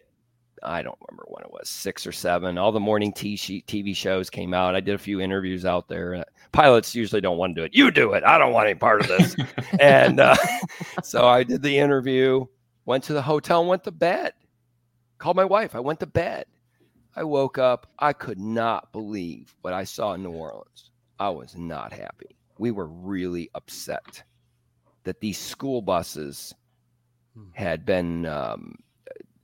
[0.63, 2.57] I don't remember when it was six or seven.
[2.57, 4.75] All the morning TV shows came out.
[4.75, 6.15] I did a few interviews out there.
[6.15, 7.75] Uh, Pilots usually don't want to do it.
[7.75, 8.23] You do it.
[8.23, 9.35] I don't want any part of this.
[9.79, 10.35] and uh,
[11.03, 12.45] so I did the interview.
[12.85, 13.65] Went to the hotel.
[13.65, 14.33] Went to bed.
[15.17, 15.75] Called my wife.
[15.75, 16.45] I went to bed.
[17.19, 17.87] I woke up.
[17.99, 20.91] I could not believe what I saw in New Orleans.
[21.19, 22.37] I was not happy.
[22.59, 24.23] We were really upset
[25.03, 26.55] that these school buses
[27.53, 28.75] had been um,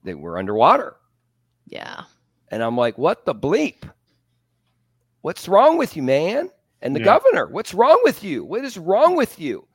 [0.03, 0.95] they were underwater.
[1.67, 2.03] yeah
[2.49, 3.83] And I'm like, what the bleep?
[5.21, 6.51] What's wrong with you, man?
[6.81, 7.05] And the Yeah.
[7.05, 8.45] governor, what's wrong with you?
[8.45, 9.67] What is wrong with you?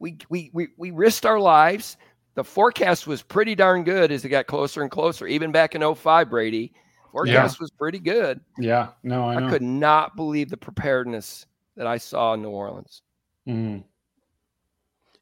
[0.00, 1.96] We, we we we risked our lives.
[2.34, 5.26] The forecast was pretty darn good as it got closer and closer.
[5.26, 6.74] Even back in 05, Brady,
[7.16, 8.40] forecast was pretty good.
[8.58, 8.88] Yeah.
[9.02, 9.46] No, I know.
[9.46, 13.02] I could not believe the preparedness that I saw in New Orleans.
[13.48, 13.84] Mm.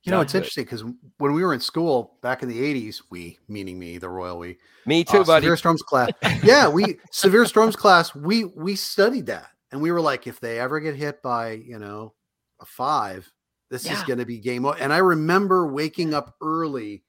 [0.02, 0.38] You know, it's good.
[0.38, 0.84] interesting because
[1.18, 4.58] when we were in school back in the 80s, we, meaning me, the royal we,
[4.86, 5.44] Me too, uh, buddy.
[5.44, 6.10] severe storms class.
[6.42, 8.14] yeah, we severe storms class.
[8.14, 11.78] We we studied that, and we were like, if they ever get hit by you
[11.78, 12.12] know
[12.60, 13.32] a five,
[13.70, 14.76] this is going to be game over.
[14.76, 17.02] And I remember waking up early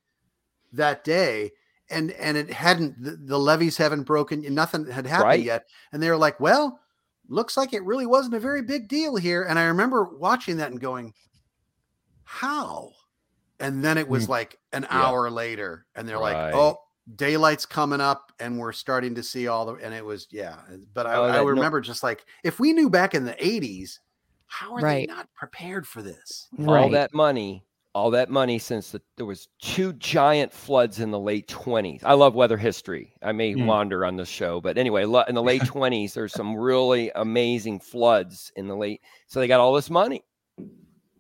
[0.71, 1.52] that day,
[1.89, 5.43] and and it hadn't the, the levees haven't broken, nothing had happened Right.
[5.43, 6.80] yet, and they were like, well,
[7.28, 9.43] looks like it really wasn't a very big deal here.
[9.43, 11.13] And I remember watching that and going,
[12.24, 12.91] how?
[13.60, 14.93] And then it was like an Hmm.
[14.95, 15.06] Yeah.
[15.06, 16.48] hour later, and they're Right.
[16.48, 16.80] like, "Oh,
[17.15, 20.58] daylight's coming up, and we're starting to see all the." And it was, yeah.
[20.93, 23.36] But I, Oh, I that no- remember just like if we knew back in the
[23.43, 24.00] '80s,
[24.48, 25.08] how are Right.
[25.08, 26.48] they not prepared for this?
[26.60, 27.64] all right that money,
[27.95, 32.01] all that money since the, there was two giant floods in the late 20s.
[32.03, 33.13] I love weather history.
[33.23, 33.65] I may Mm.
[33.65, 38.51] wander on this show, but anyway, in the late 20s, there's some really amazing floods
[38.58, 39.01] in the late.
[39.27, 40.25] So they got all this money.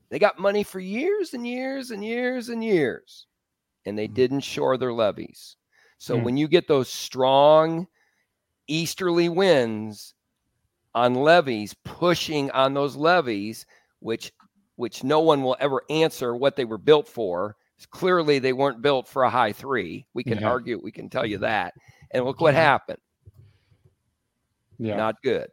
[0.09, 3.25] They got money for years and years and years and years,
[3.85, 5.55] and they didn't shore their levees.
[5.97, 6.23] So Mm.
[6.25, 7.87] when you get those strong
[8.67, 10.13] easterly winds
[10.93, 13.65] on levees pushing on those levees,
[13.99, 14.33] which
[14.75, 17.55] which no one will ever answer what they were built for.
[17.91, 20.05] Clearly, they weren't built for a high three.
[20.13, 20.49] We can Yeah.
[20.49, 21.73] argue, we can tell you that.
[22.11, 22.99] And look what happened.
[24.77, 24.95] Yeah.
[24.97, 25.49] Not good.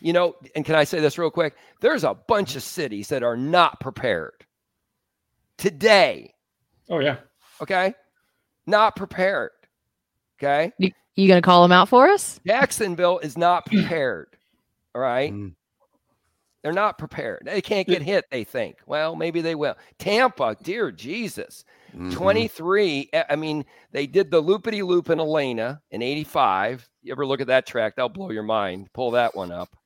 [0.00, 1.54] You know, and can I say this real quick?
[1.80, 4.44] There's a bunch of cities that are not prepared
[5.58, 6.34] today.
[6.90, 7.16] oh yeah.
[7.60, 7.94] Okay.
[8.66, 9.50] Not prepared.
[10.38, 10.72] Okay.
[10.78, 14.36] you, you gonna call them out for us Jacksonville is not prepared.
[14.94, 15.32] All right.
[15.32, 15.54] Mm.
[16.62, 17.42] They're not prepared.
[17.44, 18.76] They can't get hit, they think.
[18.86, 19.74] Well, maybe they will.
[19.98, 21.64] Tampa, dear Jesus.
[21.96, 22.12] Mhm.
[22.12, 23.10] 23.
[23.12, 26.88] eh, I mean, they did the loopity loop in Elena in 85.
[27.02, 27.96] You ever look at that track?
[27.96, 28.88] That'll blow your mind.
[28.92, 29.76] Pull that one up.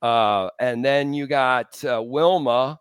[0.00, 2.78] Uh, and then you got uh, Wilma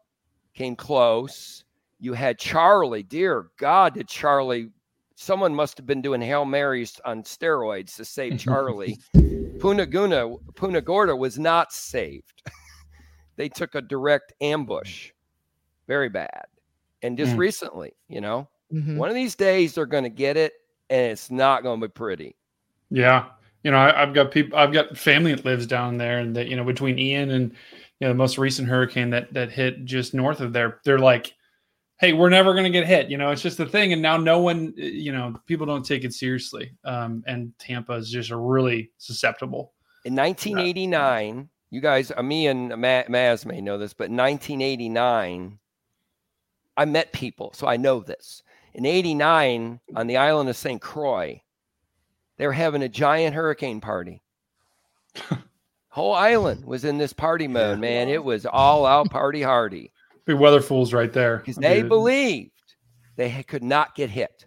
[0.53, 1.63] came close.
[1.99, 3.01] You had Charley.
[3.03, 4.69] Dear God, did Charley?
[5.15, 8.99] Someone must have been doing hail marys on steroids to save Charley.
[9.15, 12.43] Punaguna, Punta Gorda was not saved.
[13.35, 15.11] they took a direct ambush.
[15.87, 16.45] Very bad.
[17.01, 17.39] And just Mm.
[17.39, 18.97] recently, you know, Mhm.
[18.97, 20.53] one of these days they're going to get it,
[20.89, 22.35] and it's not going to be pretty.
[22.89, 23.29] Yeah,
[23.63, 26.47] you know, I, I've got people, I've got family that lives down there, and that
[26.47, 27.51] you know, between Ian and
[27.99, 31.33] you know the most recent hurricane that that hit just north of there, they're like,
[31.99, 34.17] "Hey, we're never going to get hit." You know, it's just a thing, and now
[34.17, 36.71] no one, you know, people don't take it seriously.
[36.83, 39.73] Um, and Tampa is just really susceptible.
[40.05, 45.59] In 1989, you guys, uh, me and Ma- Maz may know this, but 1989,
[46.77, 48.43] I met people, so I know this.
[48.73, 50.81] In 89, on the island of St.
[50.81, 51.41] Croix,
[52.37, 54.23] they were having a giant hurricane party.
[55.89, 58.07] Whole island was in this party mode, man.
[58.07, 59.91] It was all out party hardy
[60.25, 61.37] Big weather fools right there.
[61.37, 61.89] because they Dude.
[61.89, 62.51] believed
[63.17, 64.45] they could not get hit.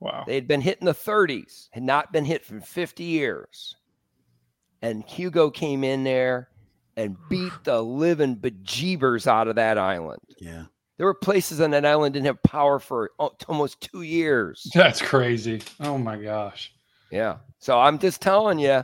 [0.00, 0.24] Wow.
[0.26, 3.76] They had been hit in the 30s, had not been hit for 50 years.
[4.86, 6.48] And Hugo came in there
[6.96, 10.20] and beat the living bejeebers out of that island.
[10.38, 10.64] Yeah.
[10.96, 13.10] There were places on that island didn't have power for
[13.48, 14.66] almost two years.
[14.74, 15.60] That's crazy.
[15.78, 16.72] Oh my gosh.
[17.10, 17.36] Yeah.
[17.58, 18.82] So I'm just telling you,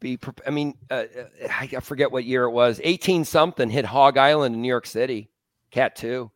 [0.00, 0.16] be.
[0.16, 2.80] prep- I mean, uh, uh, I I forget what year it was.
[2.82, 5.28] 18 something hit Hog Island in New York City.
[5.70, 6.30] Cat two.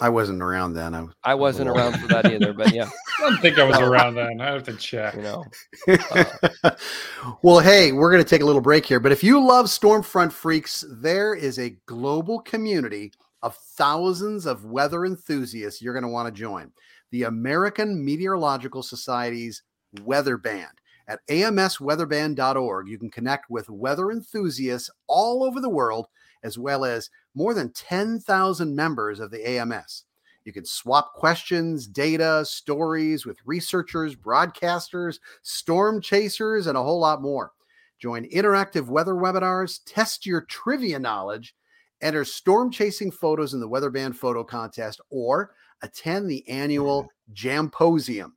[0.00, 0.94] I wasn't around then.
[0.94, 3.76] I was I wasn't around for that either, but yeah, I don't think I was
[3.76, 4.40] uh, around then.
[4.40, 5.14] I have to check.
[5.14, 5.44] you know.
[7.42, 8.98] well, hey, we're going to take a little break here.
[8.98, 15.04] But if you love Stormfront Freaks, there is a global community of thousands of weather
[15.04, 16.72] enthusiasts you're going to want to join.
[17.12, 19.62] The American Meteorological Society's
[20.02, 20.80] Weather Band.
[21.06, 26.06] At amsweatherband.org, you can connect with weather enthusiasts all over the world,
[26.42, 30.04] as well as more than 10,000 members of the AMS.
[30.44, 37.22] You can swap questions, data, stories with researchers, broadcasters, storm chasers, and a whole lot
[37.22, 37.52] more.
[37.98, 41.54] Join interactive weather webinars, test your trivia knowledge,
[42.02, 48.32] enter storm chasing photos in the Weatherband photo contest, or attend the annual Jamposium.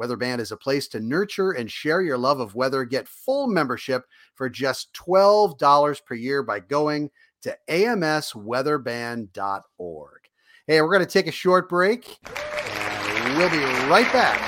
[0.00, 2.84] Weatherband is a place to nurture and share your love of weather.
[2.84, 7.10] Get full membership for just $12 per year by going
[7.42, 10.20] to amsweatherband.org.
[10.66, 13.58] Hey, we're going to take a short break and we'll be
[13.90, 14.46] right back.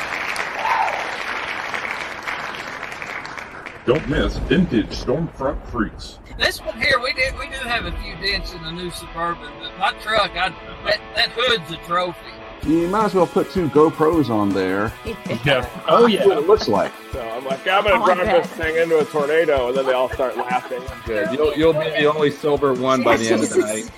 [3.84, 6.20] Don't miss Vintage Stormfront Freaks.
[6.38, 9.50] This one here, we did we do have a few dents in the new Suburban,
[9.60, 10.50] but my truck, I,
[10.86, 12.30] that, that hood's a trophy.
[12.64, 14.92] You might as well put two GoPros on there.
[15.44, 15.68] Yeah.
[15.88, 16.92] Oh See what it looks like.
[17.12, 18.42] So I'm like, I'm gonna Oh, drive bet.
[18.44, 20.80] this thing into a tornado, and then they all start laughing.
[21.06, 21.32] Good.
[21.32, 23.90] You'll, you'll be the only sober one by the end of the night.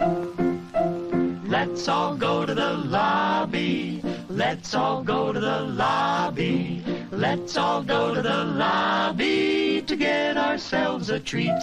[1.48, 4.02] Let's all go to the lobby.
[4.28, 6.84] Let's all go to the lobby.
[7.10, 11.58] Let's all go to the lobby to get ourselves a treat.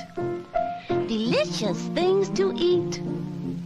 [1.07, 2.99] Delicious things to eat.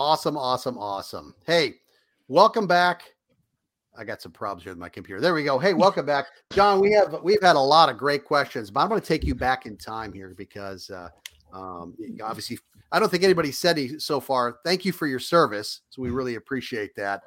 [0.00, 1.34] Awesome, awesome, awesome.
[1.44, 1.74] Hey,
[2.26, 3.02] welcome back.
[3.94, 5.20] I got some problems here with my computer.
[5.20, 5.58] There we go.
[5.58, 6.80] Hey, welcome back, John.
[6.80, 9.34] We have we've had a lot of great questions, but I'm going to take you
[9.34, 11.10] back in time here because uh,
[11.52, 12.58] um, obviously
[12.90, 14.60] I don't think anybody said any so far.
[14.64, 17.24] Thank you for your service, so we really appreciate that.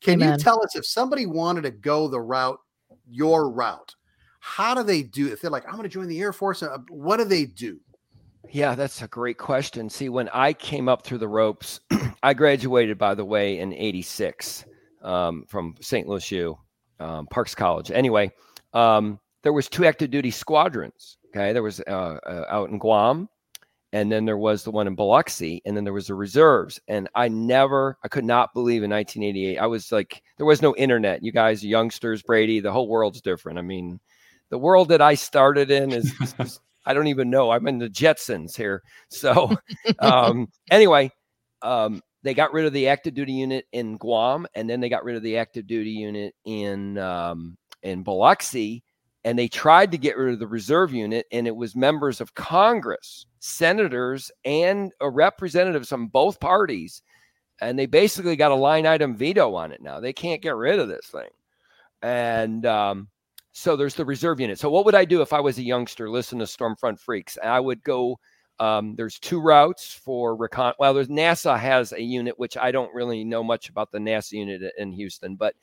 [0.00, 2.58] Can you tell us if somebody wanted to go the route,
[3.06, 3.94] your route?
[4.40, 5.30] How do they do?
[5.30, 7.80] If they're like, I'm going to join the Air Force, uh, what do they do?
[8.50, 9.90] Yeah, that's a great question.
[9.90, 11.80] See, when I came up through the ropes,
[12.22, 14.64] I graduated, by the way, in '86
[15.02, 16.06] um, from St.
[16.08, 16.56] Louis U,
[17.00, 17.90] um, Parks College.
[17.90, 18.30] Anyway,
[18.72, 21.16] um, there was two active duty squadrons.
[21.28, 23.28] Okay, there was uh, uh, out in Guam,
[23.92, 26.80] and then there was the one in Biloxi, and then there was the reserves.
[26.86, 29.58] And I never, I could not believe in 1988.
[29.58, 31.24] I was like, there was no internet.
[31.24, 33.58] You guys, youngsters, Brady, the whole world's different.
[33.58, 33.98] I mean,
[34.50, 37.50] the world that I started in is, is- I don't even know.
[37.50, 38.82] I'm in the Jetsons here.
[39.08, 39.56] So,
[39.98, 41.10] um, anyway,
[41.62, 45.04] um, they got rid of the active duty unit in Guam, and then they got
[45.04, 48.82] rid of the active duty unit in um, in Biloxi,
[49.24, 52.34] and they tried to get rid of the reserve unit, and it was members of
[52.34, 57.02] Congress, senators, and representatives from both parties
[57.60, 60.00] and they basically got a line item veto on it now.
[60.00, 61.28] They can't get rid of this thing,
[62.02, 63.08] and um,
[63.56, 64.58] so there's the reserve unit.
[64.58, 66.10] So what would I do if I was a youngster?
[66.10, 67.38] Listen to Stormfront Freaks.
[67.42, 68.18] I would go.
[68.58, 70.74] Um, there's two routes for recon.
[70.80, 74.32] Well, there's NASA has a unit which I don't really know much about the NASA
[74.32, 75.54] unit in Houston, but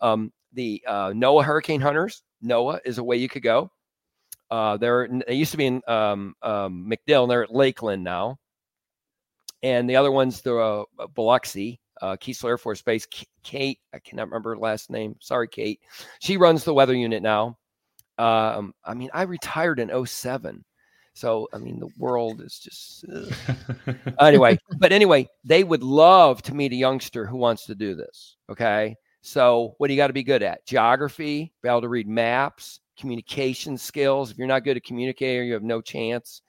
[0.00, 2.22] um, the uh, NOAA Hurricane Hunters.
[2.42, 3.70] NOAA is a way you could go.
[4.50, 7.28] Uh, they're they used to be in um, um, MacDill.
[7.28, 8.38] They're at Lakeland now,
[9.62, 13.06] and the other one's the uh, Biloxi, uh, Keesler Air Force Base.
[13.42, 15.16] Kate, I cannot remember her last name.
[15.20, 15.80] Sorry, Kate.
[16.20, 17.58] She runs the weather unit now.
[18.18, 20.64] Um, I mean, I retired in 07.
[21.14, 23.04] So, I mean, the world is just
[24.20, 24.58] anyway.
[24.78, 28.36] But anyway, they would love to meet a youngster who wants to do this.
[28.50, 28.96] Okay.
[29.22, 30.66] So, what do you got to be good at?
[30.66, 34.30] Geography, be able to read maps, communication skills.
[34.30, 36.42] If you're not good at communicating, you have no chance.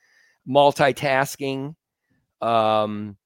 [0.48, 1.74] Multitasking.
[2.42, 3.16] Um,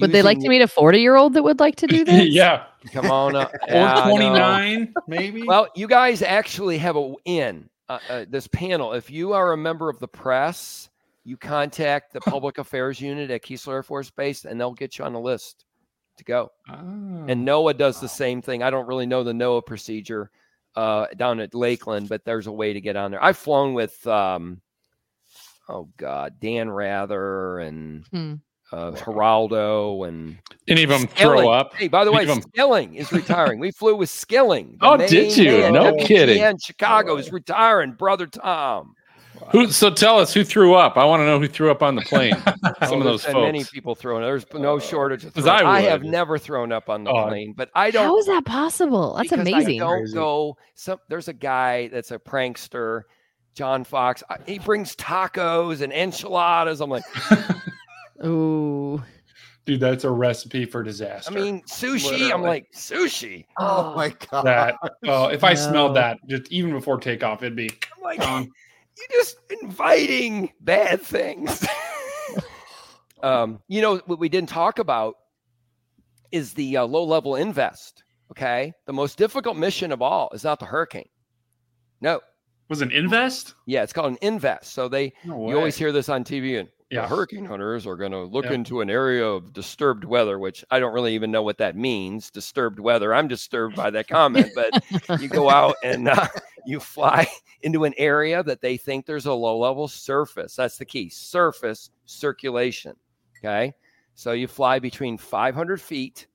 [0.00, 2.28] would they like to meet a 40 year old that would like to do this?
[2.28, 2.64] yeah.
[2.92, 3.52] Come on up.
[3.68, 5.42] or 29, maybe.
[5.42, 8.92] Well, you guys actually have a in uh, uh, this panel.
[8.92, 10.88] If you are a member of the press,
[11.24, 15.04] you contact the public affairs unit at Keesler Air Force Base, and they'll get you
[15.04, 15.64] on the list
[16.16, 16.50] to go.
[16.68, 16.74] Oh.
[16.74, 18.62] And NOAA does the same thing.
[18.62, 20.30] I don't really know the NOAA procedure
[20.76, 23.22] uh, down at Lakeland, but there's a way to get on there.
[23.22, 24.60] I've flown with, um,
[25.68, 28.34] oh God, Dan Rather and Hmm.
[28.72, 31.38] Uh, Geraldo and Any of them Skilling.
[31.40, 31.74] throw up?
[31.74, 33.58] Hey, by the way, Any of 'em- Skilling is retiring.
[33.58, 34.76] we flew with Skilling.
[34.80, 35.58] Oh, did you?
[35.58, 36.58] man, No WGN kidding.
[36.58, 37.92] Chicago is retiring.
[37.92, 38.94] Brother Tom.
[39.52, 39.68] Who?
[39.68, 40.98] So tell us who threw up.
[40.98, 42.34] I want to know who threw up on the plane.
[42.44, 43.46] Some Oh, of those been folks.
[43.46, 44.22] Many people throwing.
[44.22, 45.32] There's no shortage of.
[45.32, 45.66] 'Cause throwing.
[45.66, 47.26] I I have never thrown up on the Oh.
[47.26, 48.04] plane, but I don't.
[48.04, 49.14] How is that possible?
[49.16, 49.80] That's because amazing.
[49.82, 50.56] I don't go.
[50.74, 53.02] Some there's a guy that's a prankster,
[53.54, 54.22] John Fox.
[54.46, 56.82] He brings tacos and enchiladas.
[56.82, 57.04] I'm like,
[58.24, 59.02] Ooh.
[59.66, 61.30] Dude, that's a recipe for disaster.
[61.30, 62.32] I mean, sushi.
[62.32, 63.44] I'm like sushi.
[63.58, 64.42] Oh my god.
[64.42, 64.76] that.
[65.06, 68.44] Oh, if I smelled that, just even before takeoff, it'd be I'm like, gone.
[68.98, 71.66] you just inviting bad things.
[73.22, 75.16] um, you know what we didn't talk about
[76.32, 78.02] is the uh, low level invest.
[78.32, 81.08] Okay, the most difficult mission of all is not the hurricane.
[82.00, 82.20] No,
[82.68, 83.54] Was an invest?
[83.66, 84.72] yeah, it's called an invest.
[84.72, 87.06] So they No you always hear this on TV and the Yeah.
[87.06, 90.92] hurricane hunters are going to look into an area of disturbed weather, which I don't
[90.92, 92.30] really even know what that means.
[92.30, 93.14] Disturbed weather.
[93.14, 96.26] I'm disturbed by that comment, but you go out and uh,
[96.66, 97.28] you fly
[97.62, 100.56] into an area that they think there's a low level surface.
[100.56, 102.96] That's the key surface circulation.
[103.38, 103.72] Okay.
[104.14, 106.26] So you fly between 500 feet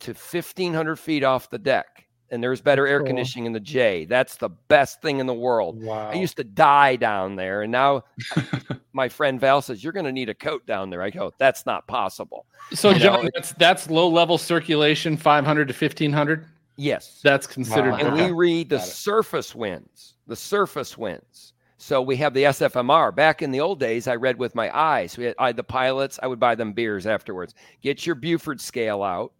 [0.00, 2.05] to 1500 feet off the deck.
[2.30, 3.06] And there's better air Cool.
[3.08, 4.04] conditioning in the J.
[4.04, 5.80] That's the best thing in the world.
[5.82, 6.10] Wow.
[6.10, 7.62] I used to die down there.
[7.62, 8.02] And now
[8.92, 11.02] my friend Val says, You're going to need a coat down there.
[11.02, 12.46] I go, That's not possible.
[12.72, 16.46] So, You know, John, that's that's low level circulation, 500 to 1500.
[16.76, 17.20] Yes.
[17.22, 17.92] That's considered.
[17.92, 17.98] Wow.
[17.98, 18.26] and okay.
[18.26, 21.52] we read the surface winds, the surface winds.
[21.78, 23.14] So we have the SFMR.
[23.14, 25.16] Back in the old days, I read with my eyes.
[25.16, 26.18] We had I, the pilots.
[26.22, 27.54] I would buy them beers afterwards.
[27.82, 29.32] Get your Beaufort scale out,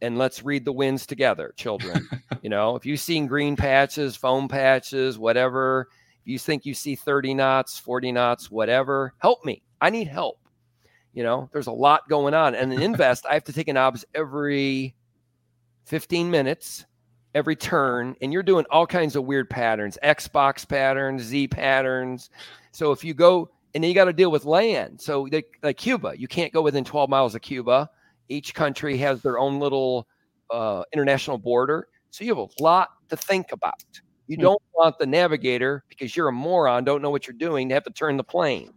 [0.00, 2.08] and let's read the winds together, children.
[2.42, 5.88] you know, if you've seen green patches, foam patches, whatever.
[6.22, 9.62] If you think you see 30 knots, 40 knots, whatever, help me.
[9.80, 10.38] I need help.
[11.14, 12.54] You know, there's a lot going on.
[12.54, 14.94] And in Invest, I have to take an obs every
[15.86, 16.84] 15 minutes
[17.34, 22.30] every turn and you're doing all kinds of weird patterns xbox patterns z patterns
[22.72, 25.28] so if you go and then you got to deal with land so
[25.62, 27.88] like cuba you can't go within 12 miles of cuba
[28.28, 30.06] each country has their own little
[30.50, 33.74] uh, international border so you have a lot to think about
[34.26, 34.46] you Hmm.
[34.46, 37.84] don't want the navigator because you're a moron don't know what you're doing to have
[37.84, 38.72] to turn the plane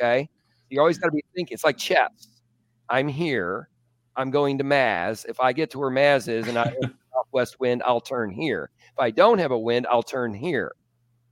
[0.00, 0.28] okay
[0.70, 2.42] you always got to be thinking it's like chess
[2.88, 3.68] i'm here
[4.16, 7.16] i'm going to maz if i get to where maz is and i have a
[7.16, 8.70] southwest wind, I'll turn here.
[8.94, 10.72] If I don't have a wind, I'll turn here.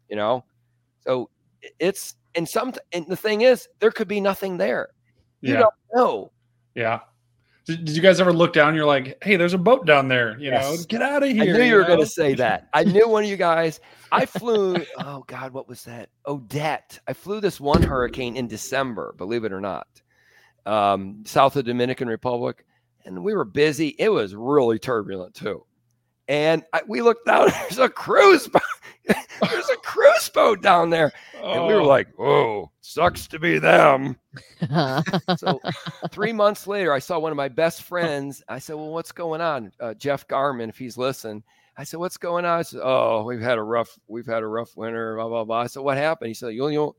[0.08, 0.44] You know,
[1.00, 1.30] so
[1.80, 4.88] it's and some and the thing is, there could be nothing there.
[5.42, 5.58] You Yeah.
[5.58, 6.32] don't know.
[6.74, 7.00] Yeah.
[7.70, 8.74] Did, did you guys ever look down?
[8.74, 10.36] You're like, hey, there's a boat down there.
[10.40, 11.54] You know, get out of here.
[11.54, 12.68] I knew you were going to say that.
[12.74, 13.78] I knew one of you guys.
[14.10, 14.76] I flew.
[14.98, 16.08] oh God, what was that?
[16.26, 16.98] Odette.
[17.06, 19.14] I flew this one hurricane in December.
[19.16, 19.86] Believe it or not,
[20.66, 22.66] um, south of the Dominican Republic,
[23.04, 23.94] and we were busy.
[24.00, 25.64] It was really turbulent too.
[26.26, 27.50] And I, we looked down.
[27.60, 28.62] There's a cruise boat.
[29.50, 31.86] there's a cruise boat down there, and we were Oh.
[31.86, 34.16] like, "Whoa, sucks to be them."
[35.36, 35.60] so
[36.10, 38.42] three months later, I saw one of my best friends.
[38.48, 41.42] I said, "Well, what's going on?" Uh, Jeff Garman, if he's listening,
[41.76, 44.46] I said, "What's going on?" I said, "Oh, we've had a rough, we've had a
[44.46, 45.60] rough winter." Blah blah blah.
[45.60, 46.96] I said, "What happened?" He said, "You, you."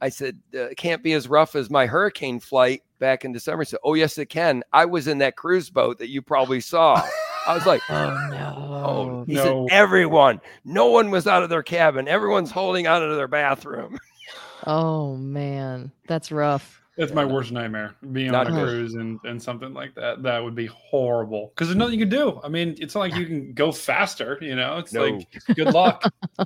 [0.00, 3.62] I said, uh, "It can't be as rough as my hurricane flight back in December.
[3.62, 6.60] He said, "Oh yes, it can." I was in that cruise boat that you probably
[6.60, 7.02] saw.
[7.46, 9.66] I was like, "Oh, oh no!" He no.
[9.68, 12.08] said, "Everyone, no one was out of their cabin.
[12.08, 13.98] Everyone's holding out of their bathroom."
[14.68, 16.82] Oh man, that's rough.
[16.96, 17.94] That's my worst nightmare.
[18.10, 18.68] Being Not on a good.
[18.68, 20.22] cruise and, and something like that.
[20.24, 21.52] That would be horrible.
[21.54, 22.40] Because there's nothing you can do.
[22.42, 24.78] I mean, it's not like you can go faster, you know?
[24.78, 25.04] It's No.
[25.04, 26.02] like good luck.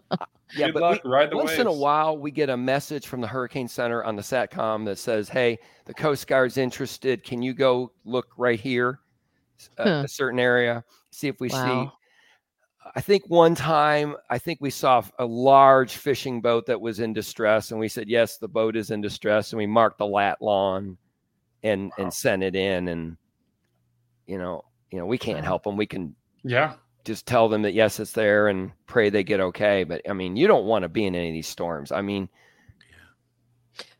[0.57, 3.07] Yeah, Good but luck, we- ride the once in a while we get a message
[3.07, 7.23] from the Hurricane Center on the SATCOM that says, "Hey, the Coast Guard's interested.
[7.23, 8.99] Can you go look right here,
[9.79, 10.03] uh, Huh.
[10.05, 11.91] a certain area, see if we see."
[12.95, 17.13] I think one time, I think we saw a large fishing boat that was in
[17.13, 20.41] distress, and we said, "Yes, the boat is in distress," and we marked the lat
[20.41, 20.97] long,
[21.63, 23.17] and and sent it in, and
[24.27, 25.77] you know, you know, we can't help them.
[25.77, 26.75] We can Yeah.
[27.05, 29.85] just tell them that yes, it's there and pray they get okay.
[29.85, 31.93] But I mean, you don't want to be in any of these storms.
[31.93, 32.29] I mean,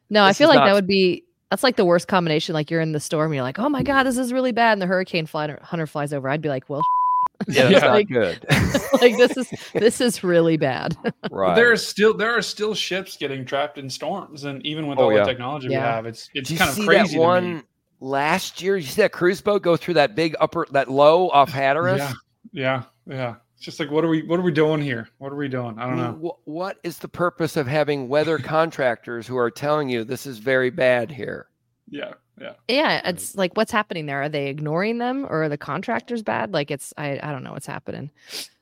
[0.09, 2.55] No, I feel is like that would be that's like the worst combination.
[2.55, 4.83] Like you're in the storm, you're like, "Oh my god, this is really bad," and
[4.83, 6.29] the hurricane fly, hunter flies over.
[6.29, 6.83] I'd be like, "Well,
[7.49, 7.79] yeah, that's Yeah.
[7.81, 8.45] not Like- good.
[9.01, 10.97] like this is this is really bad."
[11.31, 11.55] right.
[11.57, 15.05] There are still there are still ships getting trapped in storms, and even with Oh,
[15.05, 15.21] all yeah.
[15.21, 17.03] the technology we have, it's it's you kind of see crazy.
[17.03, 17.19] that to me.
[17.21, 17.65] one
[18.01, 18.77] last year?
[18.77, 21.99] You see that cruise boat go through that big upper, that low off Hatteras?
[21.99, 22.13] Yeah,
[22.53, 23.35] yeah, yeah.
[23.61, 25.07] It's just like what are we what are we doing here?
[25.19, 25.79] What are we doing?
[25.79, 26.39] I don't know.
[26.45, 30.71] What is the purpose of having weather contractors who are telling you this is very
[30.71, 31.47] bad here?
[31.87, 32.53] Yeah, yeah.
[32.69, 34.23] yeah, it's like what's happening there?
[34.23, 36.55] Are they ignoring them, or are the contractors bad?
[36.55, 38.11] Like it's I I don't know what's happening.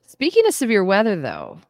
[0.08, 1.60] Speaking of severe weather, though,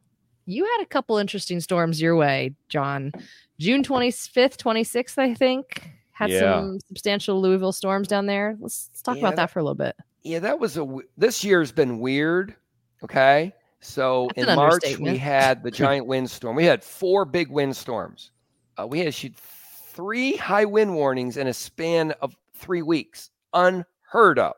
[0.46, 3.12] you had a couple interesting storms your way, John.
[3.58, 6.40] June twenty fifth, twenty sixth, I think, had Yeah.
[6.60, 8.56] some substantial Louisville storms down there.
[8.58, 9.96] Let's, let's talk Yeah, about that- that for a little bit.
[10.22, 10.86] Yeah, that was a
[11.18, 12.54] This year's been weird.
[13.04, 16.56] Okay, so That's in March we had the giant windstorm.
[16.56, 18.32] We had four big windstorms.
[18.78, 24.38] Uh, we had issued three high wind warnings in a span of three weeks, unheard
[24.38, 24.54] of.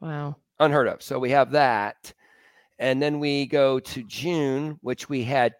[0.00, 0.36] Wow.
[0.58, 1.02] unheard of.
[1.02, 2.12] So we have that.
[2.78, 5.54] And then we go to June, which we had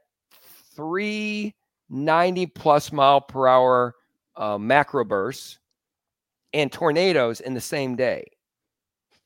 [0.74, 1.54] three
[1.90, 3.94] 90 plus mile per hour
[4.36, 5.58] uh, macro bursts
[6.52, 8.24] and tornadoes in the same day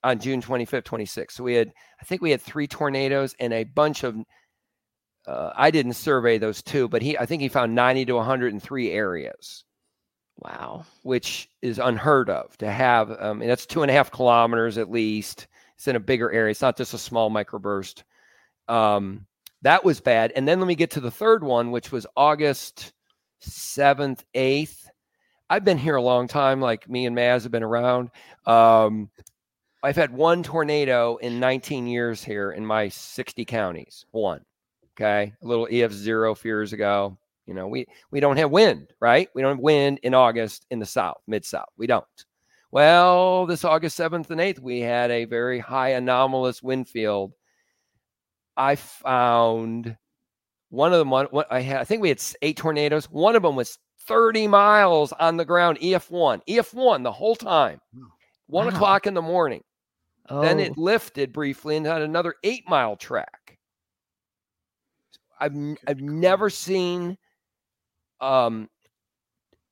[0.05, 1.33] on June 25th, 26th.
[1.33, 4.17] So we had, I think we had three tornadoes and a bunch of,
[5.27, 8.91] uh, I didn't survey those two, but he, I think he found 90 to 103
[8.93, 9.65] areas
[10.41, 10.85] Wow.
[11.03, 13.11] which is unheard of to have.
[13.11, 15.47] Um, and that's two and a half kilometers at least.
[15.77, 16.51] It's in a bigger area.
[16.51, 18.03] It's not just a small microburst.
[18.69, 19.27] Um,
[19.63, 20.33] that was bad.
[20.37, 22.93] And then let me get to the third one, which was August
[23.43, 24.87] 7th, 8th.
[25.49, 28.11] I've been here a long time, like me and Maz have been around.
[28.47, 29.11] Um,
[29.85, 34.07] I've had one tornado in 19 years here in my 60 counties.
[34.13, 34.41] One.
[34.99, 35.33] Okay.
[35.43, 37.19] A little EF zero a few years ago.
[37.47, 39.29] You know, we we don't have wind, right?
[39.35, 41.69] We don't have wind in August in the south, mid south.
[41.77, 42.05] We don't.
[42.73, 47.33] Well, this August 7th and 8th, we had a very high anomalous wind field.
[48.57, 49.97] I found
[50.71, 51.11] one of them.
[51.11, 53.05] One, one- I had, I think we had eight tornadoes.
[53.11, 55.79] One of them was 30 miles on the ground.
[55.81, 57.81] EF1, EF1 the whole time.
[58.47, 58.73] One Wow.
[58.73, 59.63] o'clock in the morning.
[60.29, 63.59] Oh, Then it lifted briefly and had another eight mile track.
[65.39, 67.19] I've n- I've never seen
[68.21, 68.69] um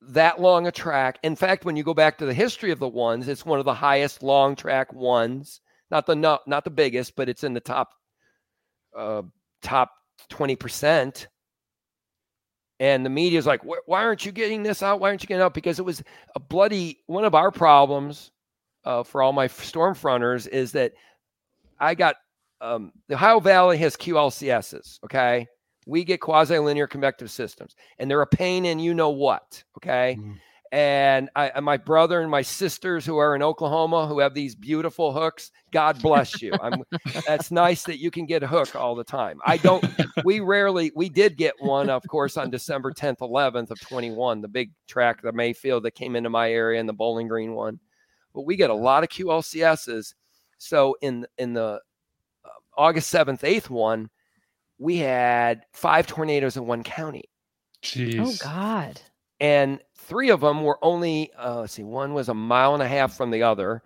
[0.02, 1.18] that long a track.
[1.22, 3.64] In fact, when you go back to the history of the ones, it's one of
[3.64, 5.60] the highest long track ones.
[5.90, 7.94] Not the not, not the biggest, but it's in the top
[8.96, 9.22] uh
[9.62, 9.90] top
[10.28, 11.28] 20%.
[12.80, 14.98] And the media is like, why aren't you getting this out?
[14.98, 15.54] Why aren't you getting out?
[15.54, 16.02] Because it was
[16.34, 18.32] a bloody one of our problems
[18.84, 20.92] uh, for all my storm fronters is that
[21.78, 22.16] I got
[22.60, 25.00] um, the Ohio Valley has QLCSs.
[25.04, 25.46] Okay,
[25.86, 29.62] we get quasi linear convective systems, and they're a pain in you know what.
[29.78, 30.16] Okay,
[30.72, 34.54] and I, and my brother and my sisters who are in Oklahoma who have these
[34.54, 35.50] beautiful hooks.
[35.70, 36.52] God bless you.
[36.62, 36.82] I'm.
[37.26, 39.40] that's nice that you can get a hook all the time.
[39.44, 39.84] I don't.
[40.24, 40.92] we rarely.
[40.94, 45.20] We did get one, of course, on December 10th, 11th of 21, the big track,
[45.20, 47.78] the Mayfield that came into my area, and the Bowling Green one
[48.34, 50.14] but we get a lot of QLCSs.
[50.58, 51.80] So in in the
[52.44, 54.08] uh, August 7th, 8th one,
[54.78, 57.24] we had five tornadoes in one county.
[57.82, 58.20] Jeez.
[58.20, 59.00] oh God.
[59.40, 62.86] And three of them were only, uh, let's see, one was a mile and a
[62.86, 63.82] half from the other.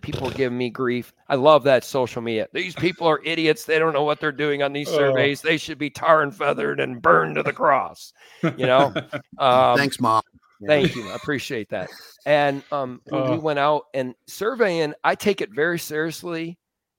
[0.00, 1.12] People were giving me grief.
[1.28, 2.48] I love that social media.
[2.54, 3.64] These people are idiots.
[3.66, 4.96] They don't know what they're doing on these Oh.
[4.96, 5.42] surveys.
[5.42, 8.12] They should be tar and feathered and burned to the cross.
[8.42, 8.94] You know?
[9.38, 10.22] Um, Thanks, mom.
[10.64, 11.08] Thank you.
[11.10, 11.90] I appreciate that.
[12.24, 13.40] And um, when we Uh.
[13.40, 16.58] went out and surveying, I take it very seriously.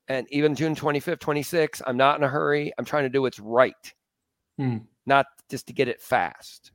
[0.09, 2.71] And even June 25th, 26th, I'm not in a hurry.
[2.77, 3.93] I'm trying to do what's right,
[4.57, 4.77] Hmm.
[5.05, 6.71] not just to get it fast.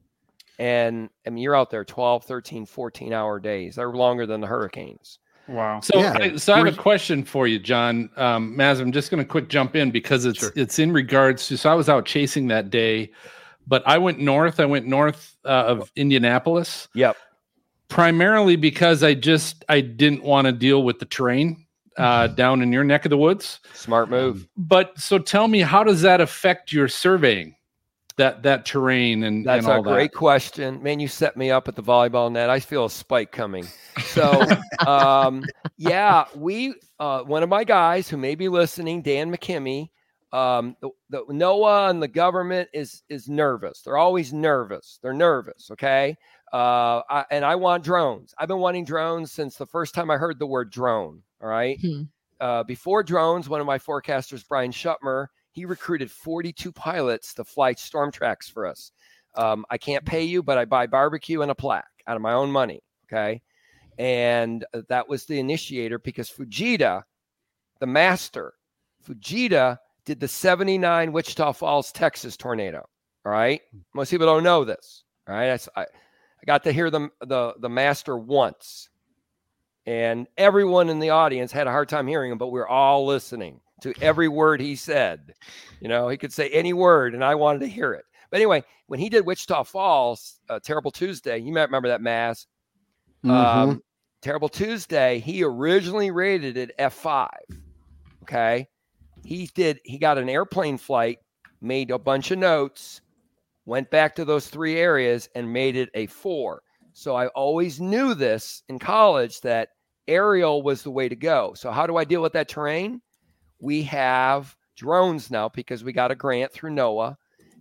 [0.59, 3.77] And I mean, you're out there 12, 13, 14 hour days.
[3.77, 5.19] They're longer than the hurricanes.
[5.49, 5.81] Wow.
[5.81, 6.17] So, Yeah.
[6.21, 8.11] I, so I have a question for you, John.
[8.17, 10.53] Um, Maz, I'm just going to quick jump in because it's Sure.
[10.55, 11.57] it's in regards to.
[11.57, 13.11] So I was out chasing that day,
[13.67, 14.61] but I went north.
[14.61, 17.17] I went north uh, of Indianapolis Yep.
[17.89, 21.67] primarily because I just I didn't want to deal with the terrain
[21.99, 22.35] uh, Mm-hmm.
[22.35, 23.61] down in your neck of the woods.
[23.75, 24.49] Smart move.
[24.57, 27.55] But so tell me, how does that affect your surveying?
[28.17, 30.19] That that terrain and That's and all a great that.
[30.19, 30.83] question.
[30.83, 32.51] Man, you set me up at the volleyball net.
[32.51, 33.67] I feel a spike coming.
[34.03, 34.55] So,
[34.87, 35.49] um,
[35.79, 39.89] yeah, we, uh, one of my guys who may be listening, Dan McKimmy,
[40.33, 43.83] um, the, the NOAA and the government is is nervous.
[43.83, 44.99] They're always nervous.
[45.03, 45.71] They're nervous.
[45.71, 46.17] Okay.
[46.53, 48.35] Uh, I, and I want drones.
[48.37, 51.23] I've been wanting drones since the first time I heard the word drone.
[51.43, 51.79] All right.
[51.81, 52.03] Hmm.
[52.41, 57.73] Uh, before drones, one of my forecasters, Brian Schuttmer, he recruited 42 pilots to fly
[57.75, 58.91] storm tracks for us.
[59.35, 62.33] Um, I can't pay you, but I buy barbecue and a plaque out of my
[62.33, 62.83] own money.
[63.07, 63.41] Okay.
[63.99, 67.05] And uh, that was the initiator because Fujita,
[67.81, 68.55] the master,
[69.07, 72.87] Fujita did the 79 Wichita Falls, Texas tornado.
[73.25, 73.61] All right.
[73.95, 75.05] Most people don't know this.
[75.29, 75.69] All right.
[75.77, 75.87] I, I
[76.47, 78.89] got to hear the, the, the master once.
[79.87, 83.07] And everyone in the audience had a hard time hearing him, but we are all
[83.07, 85.35] listening to every word he said.
[85.81, 88.05] You know, he could say any word, and I wanted to hear it.
[88.31, 92.47] But anyway, when he did Wichita Falls, uh, Terrible Tuesday, you might remember that Maz.
[93.25, 93.31] Mhm.
[93.31, 93.83] Um,
[94.23, 97.29] Terrible Tuesday, he originally rated it F5.
[98.23, 98.69] Okay.
[99.25, 101.19] He did, he got an airplane flight,
[101.61, 103.01] made a bunch of notes,
[103.65, 106.63] went back to those three areas and made it a four.
[106.93, 109.71] So I always knew this in college that
[110.09, 111.55] aerial was the way to go.
[111.55, 113.01] So how do I deal with that terrain?
[113.61, 117.17] We have drones now because we got a grant through NOAA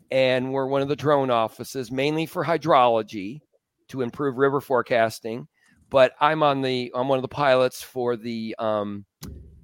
[0.09, 3.39] and we're one of the drone offices mainly for hydrology
[3.89, 5.47] to improve river forecasting.
[5.89, 9.05] But I'm on the I'm one of the pilots for the um,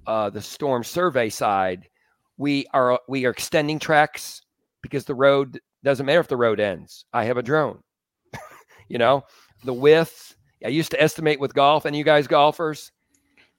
[0.08, 1.88] uh, the storm survey side.
[2.38, 4.42] We are we are extending tracks
[4.82, 7.04] because the road doesn't matter if the road ends.
[7.12, 7.80] I have a drone.
[8.88, 9.24] you know,
[9.64, 10.34] the width.
[10.64, 11.84] I used to estimate with golf.
[11.84, 12.90] And you guys golfers?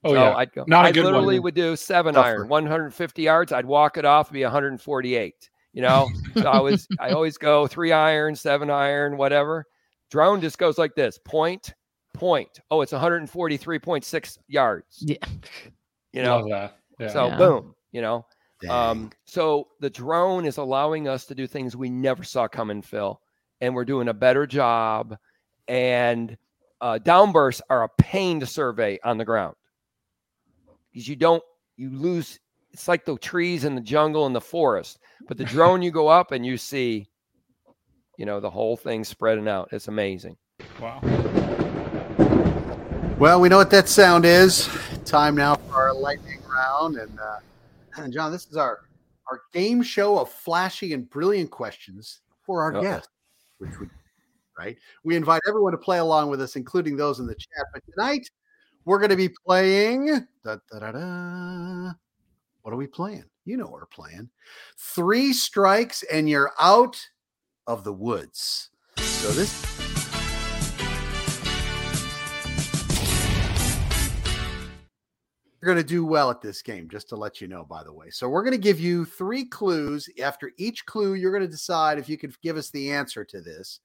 [0.04, 0.34] Oh, So yeah.
[0.34, 0.64] I'd go.
[0.66, 1.12] Not a I good one.
[1.14, 2.28] literally would do seven Tougher.
[2.40, 3.52] iron, 150 yards.
[3.52, 5.50] I'd walk it off, be 148.
[5.72, 9.66] You know, so I was I always go three iron, seven iron, whatever.
[10.10, 11.74] Drone just goes like this: point,
[12.12, 12.60] point.
[12.70, 14.98] Oh, it's 143.6 yards.
[15.00, 15.16] Yeah.
[16.12, 16.78] You know, Love that.
[16.98, 17.08] Yeah.
[17.08, 17.36] so Yeah.
[17.36, 17.74] boom.
[17.92, 18.26] You know,
[18.60, 18.70] Dang.
[18.70, 23.20] um, so the drone is allowing us to do things we never saw coming, Phil,
[23.60, 25.16] and we're doing a better job.
[25.66, 26.36] And
[26.80, 29.54] uh, downbursts are a pain to survey on the ground
[30.92, 31.42] because you don't
[31.76, 32.38] you lose.
[32.72, 36.08] It's like the trees in the jungle and the forest, but the drone you go
[36.08, 37.08] up and you see,
[38.16, 39.70] you know, the whole thing spreading out.
[39.72, 40.36] It's amazing.
[40.80, 41.00] Wow.
[43.20, 44.66] Well, we know what that sound is.
[45.04, 48.80] Time now for our lightning round, and uh, John, this is our
[49.30, 52.80] our game show of flashy and brilliant questions for our Uh-oh.
[52.80, 53.10] guests,
[53.58, 53.90] which would
[54.58, 54.78] right.
[55.04, 57.66] We invite everyone to play along with us, including those in the chat.
[57.74, 58.26] But tonight,
[58.86, 60.26] we're going to be playing.
[60.42, 61.92] Da, da, da, da.
[62.62, 63.26] What are we playing?
[63.44, 64.30] You know what we're playing.
[64.78, 66.98] Three strikes and you're out
[67.66, 68.70] of the woods.
[68.96, 69.52] So this
[75.60, 77.92] You're going to do well at this game, just to let you know, by the
[77.92, 78.10] way.
[78.10, 80.08] So, we're going to give you three clues.
[80.22, 83.40] After each clue, you're going to decide if you can give us the answer to
[83.40, 83.80] this.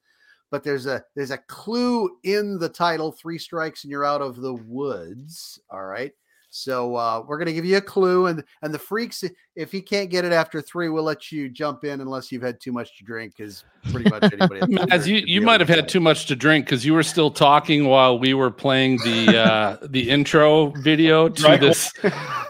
[0.50, 4.36] But there's a there's a clue in the title, three strikes and you're out of
[4.36, 5.60] the woods.
[5.70, 6.12] All right.
[6.50, 9.24] So uh, we're going to give you a clue, and and the freaks,
[9.54, 12.60] if he can't get it after three, we'll let you jump in unless you've had
[12.60, 14.76] too much to drink, because pretty much anybody.
[14.90, 17.86] As you you might have had too much to drink because you were still talking
[17.86, 21.60] while we were playing the uh, the intro video to Right.
[21.60, 21.92] this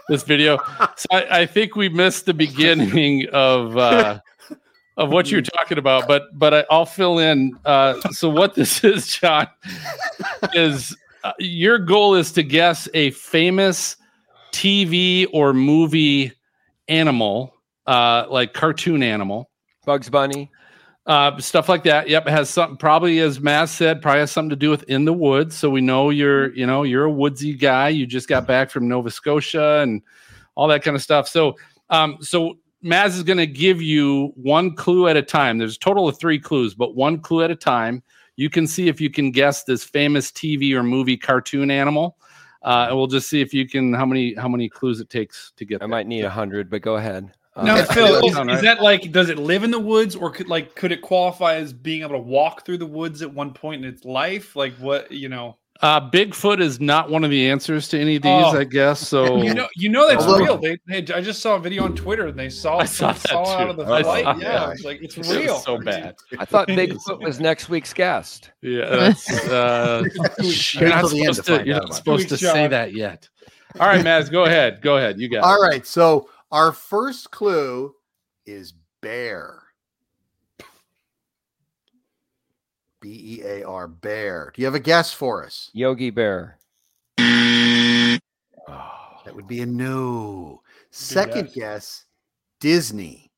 [0.09, 0.57] this video.
[0.95, 4.19] So I, I think we missed the beginning of uh,
[4.97, 7.57] of what you're talking about, but but I, I'll fill in.
[7.65, 9.47] Uh, so what this is, John,
[10.53, 10.95] is
[11.27, 13.97] uh, your goal is to guess a famous
[14.53, 16.31] TV or movie
[16.87, 17.53] animal,
[17.85, 19.49] uh, like cartoon animal.
[19.85, 20.49] Bugs Bunny.
[21.05, 22.07] Uh, stuff like that.
[22.07, 22.77] Yep, it has something.
[22.77, 25.57] Probably, as Matt said, probably has something to do with in the woods.
[25.57, 27.89] So we know you're, you know, you're a woodsy guy.
[27.89, 30.01] You just got back from Nova Scotia and
[30.55, 31.27] all that kind of stuff.
[31.27, 31.57] So,
[31.89, 35.57] um, so Maz is going to give you one clue at a time.
[35.57, 38.01] There's a total of three clues, but one clue at a time.
[38.37, 42.17] You can see if you can guess this famous TV or movie cartoon animal,
[42.61, 45.51] uh, and we'll just see if you can how many how many clues it takes
[45.57, 45.77] to get.
[45.77, 45.87] I there.
[45.89, 47.31] might need a hundred, but go ahead.
[47.63, 50.47] Now, Uh, Phil, is, is that like does it live in the woods, or could
[50.47, 53.83] like could it qualify as being able to walk through the woods at one point
[53.83, 54.55] in its life?
[54.55, 55.57] Like what you know?
[55.81, 58.57] Uh, Bigfoot is not one of the answers to any of these, Oh.
[58.57, 58.99] I guess.
[59.07, 60.57] So You know, you know that's Although- real.
[60.57, 63.17] They, they, I just saw a video on Twitter, and they saw I saw someone
[63.23, 64.23] that fall out of the I flight.
[64.23, 64.69] saw Yeah, that.
[64.71, 65.57] it's like it's It was real.
[65.59, 66.15] so bad.
[66.39, 68.51] I thought Bigfoot was next week's guest.
[68.61, 70.03] Yeah, that's uh,
[70.41, 73.29] you're not till to supposed to, you're not supposed to say that yet.
[73.79, 74.81] All right, Maz, go ahead.
[74.81, 75.19] Go ahead.
[75.19, 75.67] You got All it.
[75.67, 75.85] right.
[75.85, 77.93] So our first clue
[78.45, 79.61] is bear.
[83.07, 84.51] B E A R, bear.
[84.53, 85.69] Do you have a guess for us?
[85.73, 86.57] Yogi Bear.
[89.25, 90.61] That would be a no.
[90.89, 91.53] Second guess.
[91.53, 92.05] guess,
[92.61, 93.29] Disney.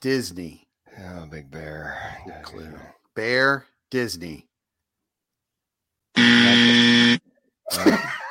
[0.00, 0.66] Disney.
[1.00, 2.16] Oh, Big Bear.
[2.26, 2.74] Good clue.
[3.14, 4.48] Bear, Disney.
[6.16, 7.20] I'm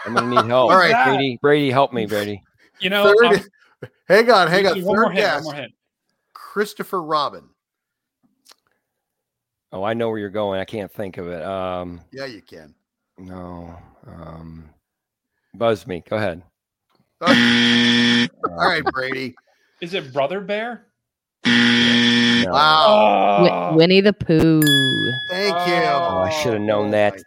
[0.05, 0.71] gonna need help.
[0.71, 1.05] All right.
[1.05, 1.39] Brady.
[1.41, 2.43] Brady, help me, Brady.
[2.81, 3.43] You know, Third,
[3.83, 4.83] um, hang on, hang on.
[4.83, 5.25] one more Third hint.
[5.25, 5.73] One guess, more hint.
[6.61, 7.43] Christopher Robin.
[9.71, 10.59] Oh, I know where you're going.
[10.59, 11.43] I can't think of it.
[11.43, 12.73] Um, Yeah, you can.
[13.19, 13.77] no.
[14.07, 14.67] Um,
[15.53, 16.03] buzz me.
[16.09, 16.41] Go ahead.
[17.21, 17.29] All
[18.57, 19.35] right, Brady.
[19.81, 20.87] Is it Brother Bear?
[21.45, 22.45] No.
[22.49, 23.43] Wow.
[23.43, 24.63] Wi- Winnie the Pooh.
[25.29, 25.75] Thank you.
[25.75, 27.21] Oh, I should have known that.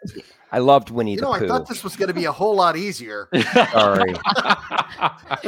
[0.53, 2.57] I loved Winnie You the know, I thought this was going to be a whole
[2.57, 3.29] lot easier.
[3.73, 4.15] Sorry.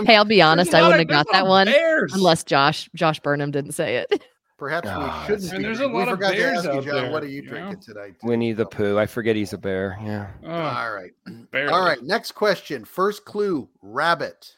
[0.07, 2.14] Hey, I'll be honest, I wouldn't have got that one Bears.
[2.14, 4.24] unless Josh Josh Burnham didn't say it.
[4.59, 5.64] Perhaps Ah, we shouldn't And be.
[5.64, 7.42] there's a we lot of bears ask you, out John, there, what are you you
[7.42, 7.48] know?
[7.50, 8.14] drinking tonight?
[8.20, 8.28] too?
[8.28, 8.96] Winnie the Pooh.
[8.98, 9.98] I forget he's a bear.
[10.03, 10.28] Yeah.
[10.44, 11.11] Oh, All right.
[11.50, 11.72] barely.
[11.72, 12.00] All right.
[12.03, 12.84] Next question.
[12.84, 14.57] First clue rabbit.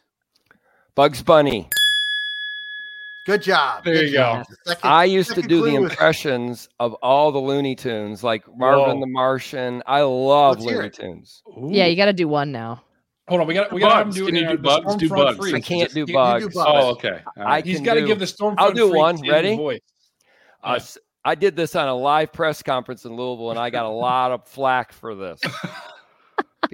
[0.95, 1.70] Bugs Bunny.
[3.26, 3.84] Good job.
[3.84, 4.46] There Good you job.
[4.48, 4.54] go.
[4.66, 8.44] Second- I used to do the clue was- impressions of all the Looney Tunes, like
[8.56, 9.00] Marvin Whoa.
[9.00, 9.82] the Martian.
[9.86, 10.94] I love Let's Looney it.
[10.94, 11.42] Tunes.
[11.68, 12.82] Yeah, you got to do one now.
[13.28, 14.16] Hold on, we got we got to have Bugs.
[14.16, 14.40] do Can it.
[14.42, 14.96] you do bugs?
[14.96, 15.38] Do bugs.
[15.38, 15.54] Freaks.
[15.56, 16.44] I can't do You- you do bugs.
[16.54, 16.56] bugs.
[16.68, 17.20] Oh, okay.
[17.38, 17.64] All I right.
[17.64, 19.16] He's can got to do- give the Stormfront I'll do one.
[19.26, 19.56] Ready?
[19.56, 19.80] Voice.
[20.62, 23.86] Uh, s- I did this on a live press conference in Louisville, and I got
[23.86, 25.40] a lot of flack for this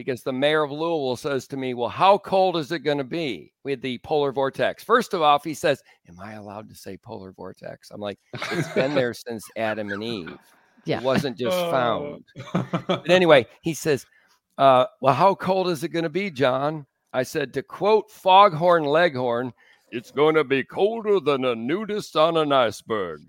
[0.01, 3.05] because the mayor of Louisville says to me, "Well, how cold is it going to
[3.05, 6.96] be with the polar vortex?" First of all, he says, "Am I allowed to say
[6.96, 8.18] polar vortex?" I'm like,
[8.51, 10.38] "It's been there since Adam and Eve.
[10.86, 10.96] Yeah.
[11.01, 11.70] It wasn't just Oh.
[11.70, 12.24] found."
[12.86, 14.07] But anyway, he says,
[14.57, 18.84] uh, "Well, how cold is it going to be, John?" I said, to quote Foghorn
[18.84, 19.53] Leghorn,
[19.90, 23.20] "It's going to be colder than a nudist on an iceberg."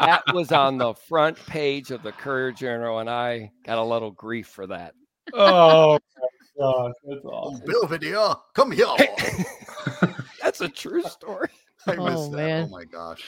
[0.00, 4.10] That was on the front page of the Courier Journal, and I got a little
[4.10, 4.94] grief for that.
[5.32, 6.28] oh, my
[6.58, 7.66] God, that's oh, awesome.
[7.66, 8.86] Bill Video, come here.
[10.42, 11.48] That's a true story.
[11.86, 12.36] I missed Oh, that.
[12.36, 12.62] man.
[12.64, 13.22] Oh my gosh.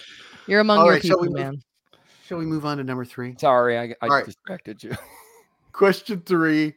[0.46, 1.62] You're among All your right, shall people, we move- man.
[2.26, 3.34] Shall we move on to number three?
[3.38, 4.24] Sorry, I, I All right.
[4.24, 4.92] distracted you.
[5.72, 6.74] Question three.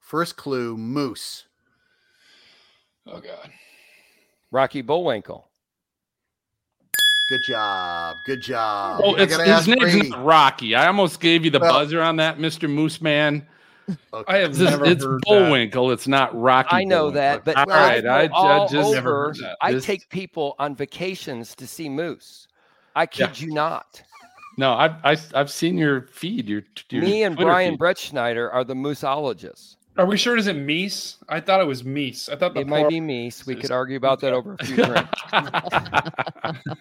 [0.00, 1.44] First clue moose.
[3.06, 3.50] Oh God.
[4.50, 5.48] Rocky Bullwinkle.
[7.28, 8.18] Good job.
[8.24, 9.00] Good job.
[9.02, 10.10] Oh, I his ask name's Brady.
[10.10, 10.74] not Rocky.
[10.74, 12.68] I almost gave you the Well- buzzer on that, Mr.
[12.70, 13.46] Moose Man.
[14.14, 14.32] Okay.
[14.32, 15.26] I have It's, never it's heard that.
[15.26, 15.90] Bullwinkle.
[15.90, 16.68] It's not Rocky.
[16.72, 17.12] I know Bullwinkle.
[17.20, 19.02] that, but all well, right, I, I, go all I just over.
[19.02, 19.36] heard.
[19.60, 22.48] I This- take people on vacations to see moose.
[22.96, 24.02] I kid you not.
[24.56, 24.72] no.
[24.72, 26.48] I've I, I've seen your feed.
[26.48, 27.78] Your, your Me and Twitter Brian feed.
[27.78, 29.76] Brett Schneider are the mooseologists.
[29.96, 31.16] Are we sure it isn't Meese?
[31.28, 32.28] I thought it was Meese.
[32.28, 33.46] I thought the It might be Meese.
[33.46, 35.20] We could argue about that over a few drinks.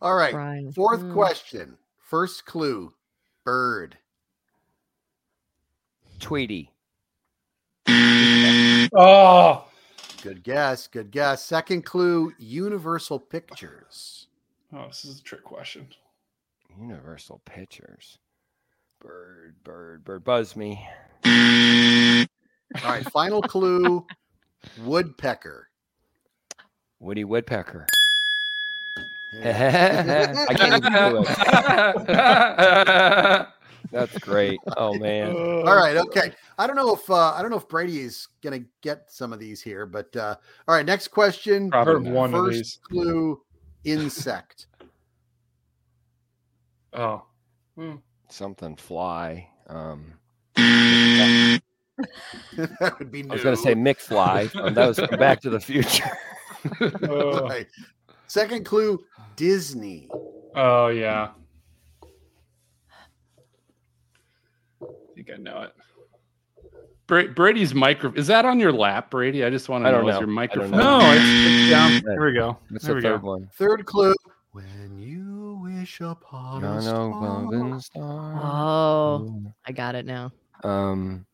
[0.00, 0.32] All right.
[0.32, 0.72] Brian.
[0.72, 1.12] Fourth Mm.
[1.12, 1.76] question.
[2.00, 2.94] First clue
[3.44, 3.96] bird.
[6.20, 6.70] Tweety.
[8.94, 9.66] Oh,
[10.22, 10.86] Good guess.
[10.86, 11.44] Good guess.
[11.44, 14.28] Second clue Universal Pictures.
[14.72, 15.88] oh, this is a trick question.
[16.80, 18.18] Universal Pictures.
[19.00, 20.24] Bird, bird, bird.
[20.24, 20.84] Buzz me.
[21.24, 22.26] All
[22.84, 23.04] right.
[23.12, 24.04] Final clue
[24.82, 25.68] Woodpecker.
[27.00, 27.86] Woody Woodpecker.
[29.44, 31.38] I can't even do it.
[33.92, 34.58] That's great.
[34.76, 35.34] Oh man.
[35.34, 36.32] All right, okay.
[36.58, 39.38] I don't know if uh, I don't know if Brady is gonna get some of
[39.38, 40.34] these here, but uh,
[40.66, 40.84] all right.
[40.84, 41.70] Next question.
[41.70, 42.12] Probably Heard not.
[42.14, 42.78] one of First these.
[42.90, 43.40] clue:
[43.84, 44.66] insect.
[46.92, 47.22] Oh,
[47.76, 47.96] Hmm.
[48.28, 49.48] Something fly.
[49.68, 50.14] Um
[52.56, 53.24] that would be.
[53.28, 53.92] I was gonna say new.
[53.92, 54.54] McFly.
[54.56, 56.04] Um, that was from Back to the Future.
[57.08, 57.66] oh, Right.
[58.28, 59.00] Second clue:
[59.36, 60.08] Disney.
[60.54, 61.30] oh yeah.
[64.82, 65.72] I think I know it.
[67.08, 69.44] Bra- Brady's micro is that on your lap, Brady?
[69.44, 70.20] I just want to I know, don't is know.
[70.20, 70.70] your I microphone.
[70.72, 70.98] know.
[71.00, 72.02] No, it's, it's down.
[72.04, 72.58] There we go.
[72.68, 73.26] What's There the we third go.
[73.26, 73.50] one?
[73.56, 74.14] Third clue:
[74.52, 74.97] When you wish upon
[76.06, 76.16] a
[76.60, 77.10] No, no, star.
[77.12, 78.40] golden star.
[78.42, 80.32] Oh, I got it now.
[80.64, 81.26] Um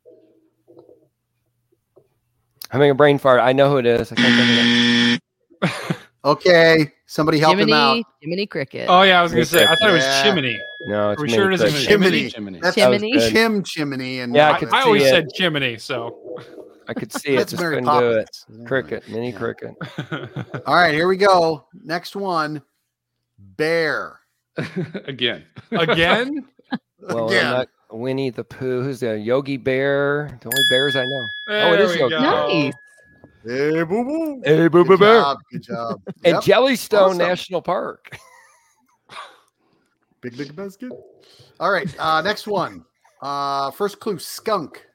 [2.70, 3.40] having a brain fart.
[3.40, 4.12] I know who it is.
[4.12, 5.96] I can't think of it.
[6.24, 7.88] Okay, somebody help him out.
[7.90, 8.88] Jiminy, Jiminy Cricket.
[8.88, 9.64] Oh yeah, I was gonna say.
[9.64, 10.22] I thought it was Yeah.
[10.22, 10.58] chimney.
[10.86, 12.30] No, it's Are we sure it isn't Chimney.
[12.30, 12.60] Chimney.
[12.60, 13.18] That's Chimney?
[13.30, 15.10] Chim chimney and Yeah, I I, could I always it.
[15.10, 15.76] said chimney.
[15.78, 16.18] So
[16.88, 18.66] I could see it, That's just Mary couldn't do it.
[18.66, 19.38] Cricket, mini Yeah.
[19.38, 19.74] cricket.
[20.66, 21.66] All right, here we go.
[21.74, 22.62] Next one.
[23.38, 24.20] Bear.
[25.06, 25.44] Again.
[25.72, 26.46] again.
[27.00, 27.44] Well, Again.
[27.50, 28.82] Not Winnie the Pooh.
[28.82, 30.38] Who's the Yogi Bear?
[30.40, 31.26] The only bears I know.
[31.48, 32.14] There oh, it is Yogi.
[32.14, 32.20] go.
[32.22, 32.72] Nice.
[33.44, 34.42] Hey, boo boo.
[34.42, 35.20] Hey, Boo Boo Good Bear.
[35.20, 35.38] job.
[35.52, 36.00] Good job.
[36.24, 36.42] And Yep.
[36.44, 37.18] Jellystone Awesome.
[37.18, 38.16] National Park.
[40.22, 40.92] Big big basket.
[41.60, 41.94] All right.
[41.98, 42.84] Uh, next one.
[43.20, 44.86] Uh, first clue: skunk.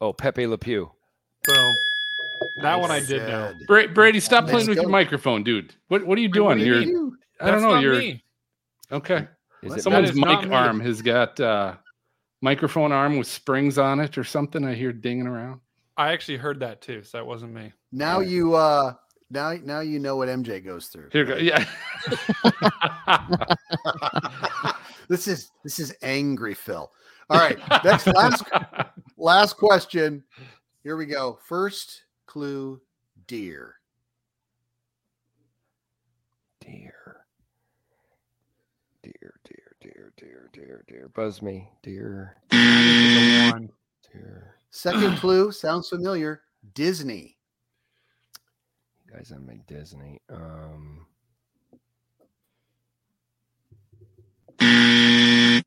[0.00, 0.90] Oh, Pepe Le Pew.
[1.44, 1.74] Boom.
[2.62, 3.52] That one I did know.
[3.66, 3.92] Good.
[3.92, 5.74] Brady, stop Let's playing with your microphone, dude.
[5.88, 6.58] What What are you Wait, what doing?
[6.58, 6.86] do you You're.
[6.86, 7.16] mean?
[7.40, 7.74] I don't know.
[7.74, 8.22] not You're me.
[8.92, 9.28] okay.
[9.62, 11.74] Is it Someone's is mic arm has got uh,
[12.40, 14.64] microphone arm with springs on it or something.
[14.64, 15.60] I hear dinging around.
[15.96, 17.72] I actually heard that too, so that wasn't me.
[17.90, 18.94] Now you uh
[19.30, 21.08] now now you know what MJ goes through.
[21.12, 21.36] Here, go.
[21.36, 21.64] yeah.
[25.08, 26.90] this is this is angry Phil.
[27.30, 27.58] All right.
[27.84, 28.44] Next last
[29.16, 30.22] last question.
[30.84, 31.38] Here we go.
[31.44, 32.80] First clue:
[33.26, 33.74] deer.
[36.60, 36.70] Deer.
[36.70, 36.94] Deer,
[40.18, 41.10] deer, dear, deer, deer, deer.
[41.14, 41.68] Buzz me.
[41.82, 42.36] dear.
[42.50, 43.70] The one.
[44.12, 44.54] deer.
[44.70, 46.42] Second clue sounds familiar.
[46.74, 47.36] Disney.
[49.06, 50.20] You guys on my Disney.
[50.30, 51.06] Um
[54.60, 55.62] I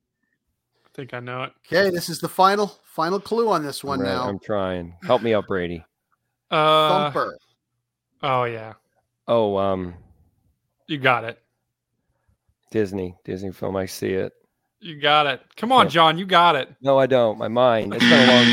[0.93, 1.53] think I know it.
[1.65, 4.27] Okay, this is the final final clue on this I'm, one now.
[4.27, 4.93] I'm trying.
[5.03, 5.83] Help me out, Brady.
[6.51, 7.37] Uh, Thumper.
[8.23, 8.73] oh yeah,
[9.27, 9.93] Oh, um
[10.87, 11.41] you got it.
[12.71, 13.15] Disney.
[13.23, 13.77] Disney film.
[13.77, 14.33] I see it.
[14.83, 15.41] You got it.
[15.57, 15.89] Come on, Yeah.
[15.91, 16.17] John.
[16.17, 16.67] You got it.
[16.81, 17.37] No, I don't.
[17.37, 17.93] My mind.
[17.93, 18.45] It's been a long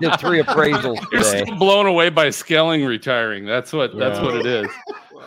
[0.08, 1.42] Did three appraisals You're today.
[1.44, 3.46] still blown away by Skilling retiring.
[3.46, 3.96] That's what.
[3.98, 4.24] That's Yeah.
[4.24, 4.68] what it is.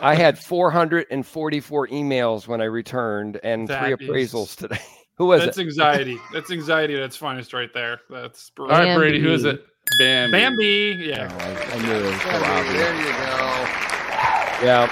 [0.00, 4.78] I had 444 emails when I returned and three That is- appraisals today.
[5.18, 5.46] Who was it?
[5.46, 5.62] That's it?
[5.62, 6.16] anxiety.
[6.32, 6.96] That's anxiety.
[6.96, 8.00] That's finest right there.
[8.08, 8.72] That's Brady.
[8.72, 9.20] All right, Brady.
[9.20, 9.62] Who is it?
[9.98, 10.32] Bambi.
[10.32, 10.92] Bambi.
[10.92, 11.36] Oh, Yeah.
[11.40, 12.28] I, I knew it was so
[12.72, 14.64] There you go.
[14.64, 14.88] Yeah.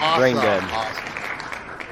[0.00, 0.20] Awesome.
[0.20, 0.62] Brain dead.
[0.64, 1.04] Awesome.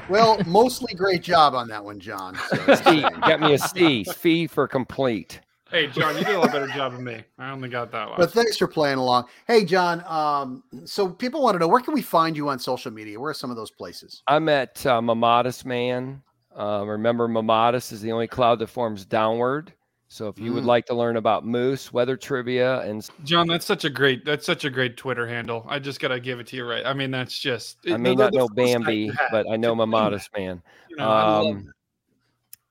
[0.09, 2.37] Well, mostly great job on that one, John.
[2.49, 3.01] So, C.
[3.01, 4.03] Got me a C.
[4.05, 5.41] Fee for complete.
[5.69, 7.21] Hey, John, you did a lot better job than me.
[7.37, 8.17] I only got that one.
[8.17, 9.25] but thanks for playing along.
[9.47, 10.01] Hey, John.
[10.07, 13.19] Um, so people want to know where can we find you on social media?
[13.19, 14.23] Where are some of those places?
[14.27, 16.21] I'm at uh, Mammatus Man.
[16.57, 19.73] Uh, remember, Mammatus is the only cloud that forms downward.
[20.09, 20.67] So if you would Mm.
[20.67, 24.63] like to learn about moose, weather trivia, and John, that's such a great that's such
[24.63, 25.65] a great Twitter handle.
[25.67, 26.85] I just gotta give it to you right.
[26.85, 29.91] I mean, that's just I may not know Bambi, you but I know to do
[29.91, 30.63] Mammatus that, Man.
[30.89, 31.73] You know, I Um,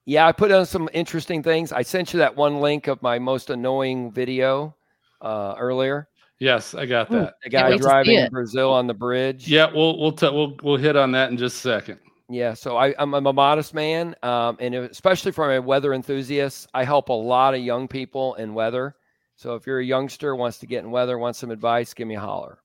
[0.06, 1.72] yeah, I put on some interesting things.
[1.72, 4.74] I sent you that one link of my most annoying video
[5.20, 6.08] uh, earlier.
[6.38, 7.16] Yes, I got Ooh.
[7.20, 7.34] that.
[7.42, 8.30] The guy wait to see driving in.
[8.30, 9.48] Brazil on the bridge.
[9.48, 11.98] Yeah, we'll we'll t- we'll we'll hit on that in just a second.
[12.28, 16.66] Yeah, so I, I'm, I'm a modest man, um, and especially for my weather enthusiasts,
[16.74, 18.96] I help a lot of young people in weather.
[19.36, 22.16] So if you're a youngster wants to get in weather, wants some advice, give me
[22.16, 22.58] a holler.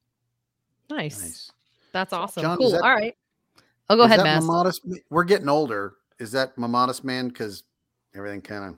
[0.89, 1.21] Nice.
[1.21, 1.51] Nice.
[1.91, 2.41] That's awesome.
[2.41, 2.71] John, cool.
[2.71, 3.15] that- All right.
[3.89, 4.45] Oh, go Is ahead, that Maz.
[4.45, 5.93] Modest, we're getting older.
[6.17, 7.27] Is that my modest man?
[7.27, 7.63] Because
[8.15, 8.77] everything kind of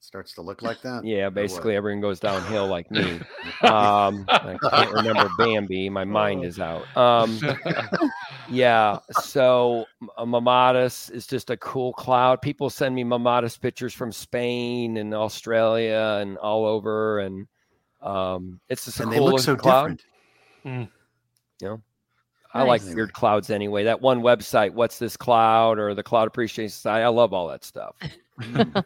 [0.00, 1.04] starts to look like that.
[1.04, 3.20] Yeah, basically everyone goes downhill like me.
[3.62, 5.88] Um, I can't remember Bambi.
[5.88, 6.84] My mind is out.
[6.96, 7.38] Um,
[8.50, 9.86] yeah, so
[10.16, 12.42] a Mammatus is just a cool cloud.
[12.42, 17.46] People send me Mammatus pictures from Spain and Australia and all over, and
[18.00, 19.82] um, it's just a and cool they look so looking cloud.
[19.82, 20.04] different.
[20.62, 21.64] Hmm.
[21.64, 21.82] You know,
[22.54, 23.84] I like weird clouds anyway.
[23.84, 27.04] That one website, what's this cloud, or the Cloud Appreciation Society.
[27.04, 27.96] I love all that stuff.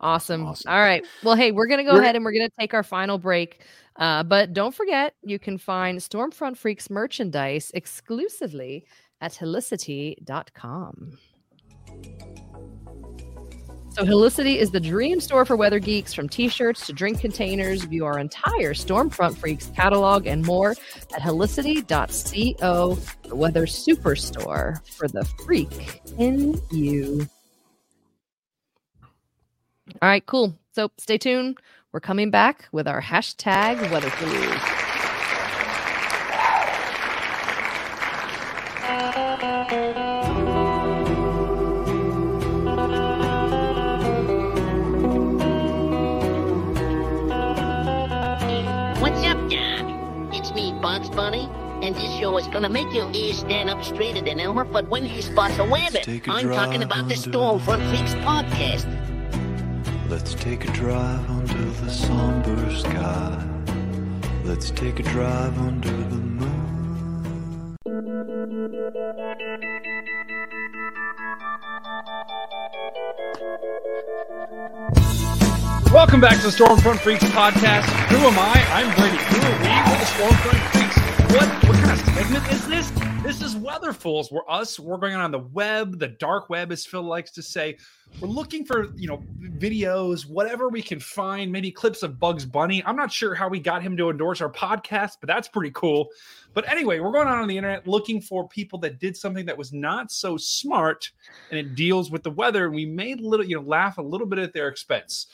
[0.00, 0.46] Awesome.
[0.46, 0.70] Awesome.
[0.70, 1.04] All right.
[1.22, 3.18] Well, hey, we're going to go We're- ahead and we're going to take our final
[3.18, 3.60] break.
[3.96, 8.84] Uh, but don't forget, you can find Stormfront Freaks merchandise exclusively
[9.22, 11.16] at helicity.com.
[13.90, 17.82] So, Helicity is the dream store for weather geeks from t shirts to drink containers.
[17.84, 20.72] View our entire Stormfront Freaks catalog and more
[21.14, 27.26] at helicity.co, the weather superstore for the freak in you.
[30.02, 30.54] All right, cool.
[30.72, 31.58] So stay tuned.
[31.92, 34.60] We're coming back with our hashtag weather clues.
[49.00, 50.34] What's up, Doc?
[50.34, 51.48] It's me, Bugs Bunny,
[51.82, 55.04] and this show is gonna make your ears stand up straighter than Elmer Fudd when
[55.04, 56.02] he spots a rabbit.
[56.02, 59.05] Take a I'm talking about the under Stormfront Freaks podcast.
[60.08, 63.44] Let's take a drive under the somber sky.
[64.44, 67.76] Let's take a drive under the moon.
[75.92, 77.86] Welcome back to the Stormfront Freaks podcast.
[78.08, 78.64] Who am I?
[78.70, 79.16] I'm Brady.
[79.16, 79.66] Who are we?
[79.90, 81.05] We're the Stormfront Freaks.
[81.36, 82.90] What what kind of segment is this?
[83.22, 84.32] This is Weather Fools.
[84.32, 84.80] We're us.
[84.80, 87.76] We're going on the web, the dark web, as Phil likes to say.
[88.22, 89.22] We're looking for you know
[89.58, 91.52] videos, whatever we can find.
[91.52, 92.82] Maybe clips of Bugs Bunny.
[92.86, 96.08] I'm not sure how we got him to endorse our podcast, but that's pretty cool.
[96.54, 99.58] But anyway, we're going on on the internet looking for people that did something that
[99.58, 101.10] was not so smart,
[101.50, 102.64] and it deals with the weather.
[102.64, 105.26] And we made little, you know, laugh a little bit at their expense.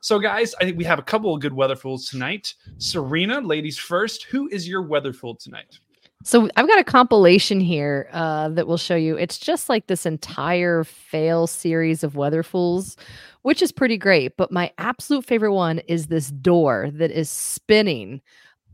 [0.00, 2.54] So, guys, I think we have a couple of good weather fools tonight.
[2.78, 4.24] Serena, ladies first.
[4.24, 5.78] Who is your weather fool tonight?
[6.24, 9.16] So I've got a compilation here uh, that will show you.
[9.16, 12.96] It's just like this entire fail series of weather fools,
[13.42, 14.36] which is pretty great.
[14.36, 18.20] But my absolute favorite one is this door that is spinning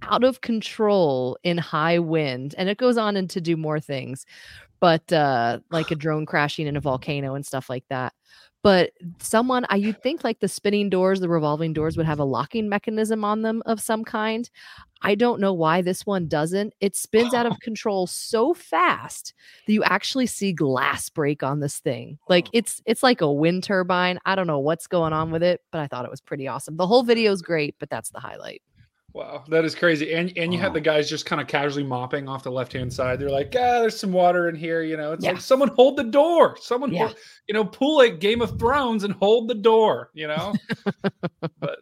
[0.02, 4.26] out of control in high wind, and it goes on and to do more things,
[4.84, 8.12] but uh, like a drone crashing in a volcano and stuff like that
[8.62, 12.24] but someone I you'd think like the spinning doors, the revolving doors would have a
[12.24, 14.48] locking mechanism on them of some kind.
[15.02, 16.72] I don't know why this one doesn't.
[16.80, 19.34] It spins out of control so fast
[19.66, 22.18] that you actually see glass break on this thing.
[22.26, 24.18] Like it's it's like a wind turbine.
[24.24, 26.78] I don't know what's going on with it, but I thought it was pretty awesome.
[26.78, 28.62] The whole video is great, but that's the highlight.
[29.14, 30.12] Wow, that is crazy.
[30.12, 32.92] And and you had the guys just kind of casually mopping off the left hand
[32.92, 33.20] side.
[33.20, 34.82] They're like, ah, there's some water in here.
[34.82, 35.32] You know, it's Yeah.
[35.32, 36.56] like someone hold the door.
[36.60, 37.06] Someone, Yeah.
[37.06, 40.10] hold- you know, pull a Game of Thrones and hold the door.
[40.14, 40.52] You know,
[41.60, 41.78] but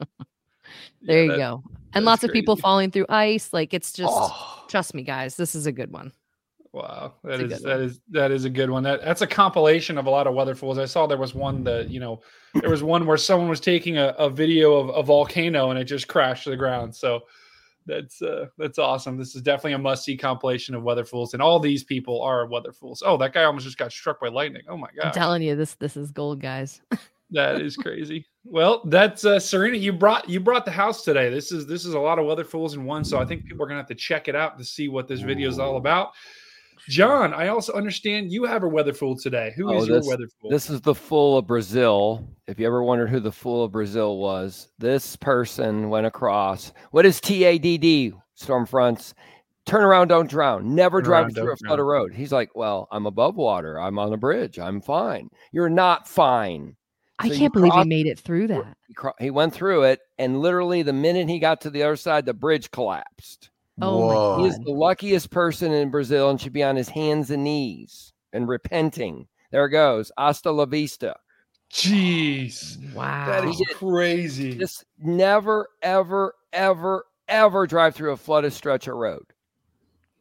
[1.00, 1.62] There you that- go.
[1.94, 3.50] And that's lots of people falling through ice.
[3.52, 4.64] Like it's just Oh.
[4.68, 6.12] trust me, guys, this is a good one.
[6.72, 8.82] Wow, that is that is that is a good one.
[8.82, 10.78] That that's a compilation of a lot of weather fools.
[10.78, 12.22] I saw there was one that you know
[12.54, 15.84] there was one where someone was taking a, a video of a volcano and it
[15.84, 16.94] just crashed to the ground.
[16.94, 17.24] So
[17.84, 19.18] that's uh that's awesome.
[19.18, 22.46] This is definitely a must see compilation of weather fools, and all these people are
[22.46, 23.02] weather fools.
[23.04, 24.62] Oh, that guy almost just got struck by lightning.
[24.66, 25.08] Oh my god!
[25.08, 26.80] I'm telling you, this this is gold, guys.
[27.32, 28.26] that is crazy.
[28.44, 29.76] Well, that's uh, Serena.
[29.76, 31.28] You brought you brought the house today.
[31.28, 33.04] This is this is a lot of weather fools in one.
[33.04, 35.20] So I think people are gonna have to check it out to see what this
[35.20, 36.12] video is all about.
[36.88, 39.52] John, I also understand you have a weather fool today.
[39.56, 40.50] Who oh, is Oh, your this, weather fool?
[40.50, 42.28] This is the fool of Brazil.
[42.46, 46.72] If you ever wondered who the fool of Brazil was, this person went across.
[46.90, 48.12] What is TADD?
[48.34, 49.14] Storm fronts.
[49.64, 50.74] Turn around, don't drown.
[50.74, 52.14] Never Turn drive around, through a don't flooded road.
[52.14, 53.78] He's like, Well, I'm above water.
[53.78, 54.58] I'm on a bridge.
[54.58, 55.28] I'm fine.
[55.52, 56.76] You're not fine.
[57.20, 58.76] I So you can't believe he made it through that.
[59.20, 62.34] He went through it, and literally the minute he got to the other side, the
[62.34, 63.50] bridge collapsed.
[63.80, 67.44] Oh He is the luckiest person in Brazil and should be on his hands and
[67.44, 69.26] knees and repenting.
[69.50, 70.12] There it goes.
[70.18, 71.14] Hasta la vista.
[71.70, 73.26] Jeez, Wow.
[73.26, 74.58] that is crazy.
[74.58, 79.24] Just never, ever, ever, ever drive through a flooded stretch of road.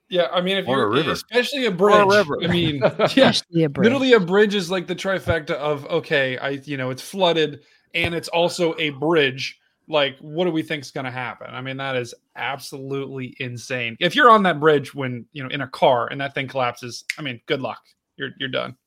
[0.09, 1.11] Yeah, I mean, if Or you're a river.
[1.11, 2.37] especially a bridge, river.
[2.43, 2.77] I mean,
[3.15, 3.33] yeah,
[3.65, 3.83] a bridge.
[3.85, 7.61] literally a bridge is like the trifecta of okay, I you know it's flooded
[7.93, 9.57] and it's also a bridge.
[9.91, 11.47] Like, what do we think is going to happen?
[11.51, 13.97] I mean, that is absolutely insane.
[13.99, 17.03] If you're on that bridge when you know in a car and that thing collapses,
[17.17, 17.81] I mean, good luck.
[18.15, 18.77] You're you're done.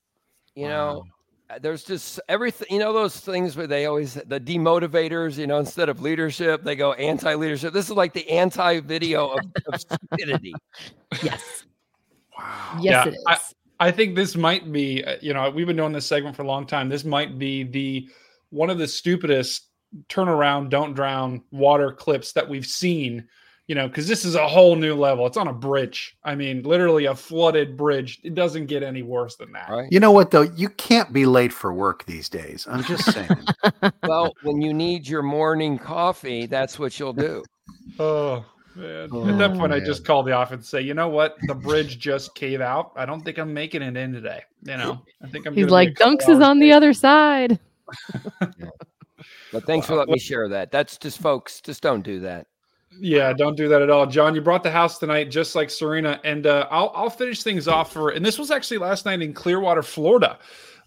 [0.55, 1.05] You know,
[1.51, 2.69] uh, there's just everything.
[2.71, 5.37] You know those things where they always the demotivators.
[5.37, 7.73] You know, instead of leadership, they go anti-leadership.
[7.75, 10.55] This is like the anti-video of, of stupidity.
[11.23, 11.65] Yes.
[12.37, 12.79] Wow.
[12.81, 13.25] Yes, Yeah, it is.
[13.27, 13.39] I-
[13.81, 16.47] I think this might be, uh, you know, we've been doing this segment for a
[16.47, 16.89] long time.
[16.89, 18.09] This might be the
[18.51, 19.67] one of the stupidest
[20.09, 23.27] turn around, don't drown water clips that we've seen,
[23.67, 25.27] you know, because this is a whole new level.
[25.27, 26.17] It's on a bridge.
[26.25, 28.21] I mean, literally a flooded bridge.
[28.23, 29.71] It doesn't get any worse than that.
[29.71, 29.89] Right.
[29.91, 30.43] You know what though?
[30.43, 32.67] You can't be late for work these days.
[32.69, 33.31] I'm just saying.
[34.03, 37.43] well, when you need your morning coffee, that's what you'll do.
[37.99, 39.09] Oh, man.
[39.13, 41.37] Oh, At that Oh, point, I just call the office and say, you know what?
[41.47, 42.93] The bridge just cave out.
[42.97, 44.43] I don't think I'm making it in today.
[44.63, 47.59] You know, I think I'm He's like, a Dunks is hours on the other side.
[49.55, 50.73] But thanks for letting me share that.
[50.73, 51.61] That's just folks.
[51.61, 52.49] Just don't do that.
[53.01, 54.35] Yeah, don't do that at all, John.
[54.35, 57.93] You brought the house tonight, just like Serena, and uh, I'll I'll finish things off
[57.93, 58.11] for.
[58.11, 60.39] And this was actually last night in Clearwater, Florida.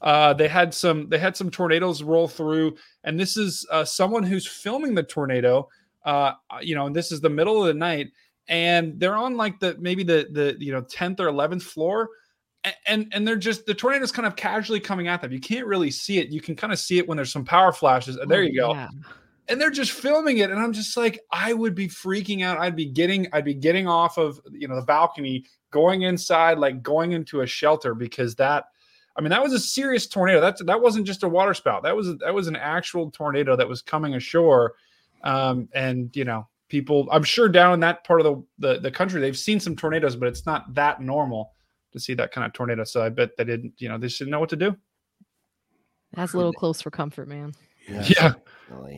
[0.01, 4.24] Uh, they had some they had some tornadoes roll through, and this is uh, someone
[4.24, 5.68] who's filming the tornado.
[6.03, 8.07] Uh, you know, and this is the middle of the night,
[8.47, 12.09] and they're on like the maybe the the you know tenth or eleventh floor,
[12.86, 15.32] and and they're just the tornado's kind of casually coming at them.
[15.32, 16.30] You can't really see it.
[16.30, 18.15] You can kind of see it when there's some power flashes.
[18.18, 18.88] And there Oh, you go yeah.
[19.47, 22.76] and they're just filming it and i'm just like i would be freaking out i'd
[22.76, 27.13] be getting i'd be getting off of you know the balcony going inside like going
[27.13, 28.65] into a shelter because that
[29.15, 30.39] I mean, that was a serious tornado.
[30.39, 31.82] That's that wasn't just a water spout.
[31.82, 34.76] That was that was an actual tornado that was coming ashore.
[35.24, 38.26] Um, and you know, people, I'm sure down in that part of
[38.59, 41.53] the, the the country, they've seen some tornadoes, but it's not that normal
[41.94, 42.84] to see that kind of tornado.
[42.84, 44.76] So I bet they didn't, you know, they just didn't know what to do.
[46.14, 47.54] That's a little close for comfort, man.
[47.88, 48.34] Yeah.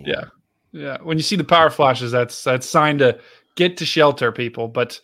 [0.06, 0.24] Yeah.
[0.72, 0.98] Yeah.
[1.02, 3.20] When you see the power flashes, that's that's sign to
[3.56, 4.68] get to shelter, people.
[4.68, 5.00] But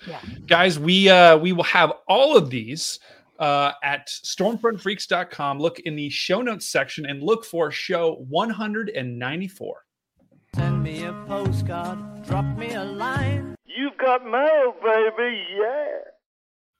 [0.47, 2.99] guys, we uh we will have all of these
[3.39, 5.59] uh at stormfrontfreaks.com.
[5.59, 9.85] Look in the show notes section and look for show 194.
[10.55, 13.55] Send me a postcard, drop me a line.
[13.65, 15.43] You've got mail, baby.
[15.57, 16.14] Yeah.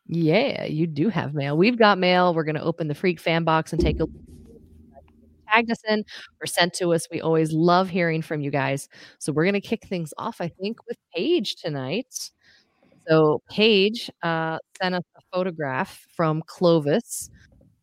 [0.08, 1.58] Yeah, you do have mail.
[1.58, 2.34] We've got mail.
[2.34, 4.06] We're going to open the Freak fan box and take a
[5.51, 6.03] tagged us in
[6.41, 7.08] or sent to us.
[7.12, 8.89] We always love hearing from you guys.
[9.20, 12.32] So we're going to kick things off, I think, with Paige tonight.
[13.08, 17.30] So Paige uh, sent us a photograph from Clovis.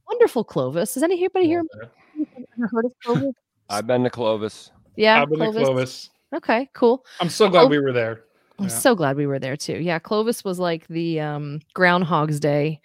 [0.08, 0.94] Wonderful Clovis.
[0.94, 3.34] Has anybody here ever heard of Clovis?
[3.70, 4.70] I've been to Clovis.
[4.96, 6.10] Yeah, I've been to Clovis.
[6.34, 7.04] Okay, cool.
[7.20, 8.24] I'm so glad we were there.
[8.58, 8.70] I'm Yeah.
[8.70, 9.78] so glad we were there too.
[9.78, 12.80] Yeah, Clovis was like the um, Groundhog's Day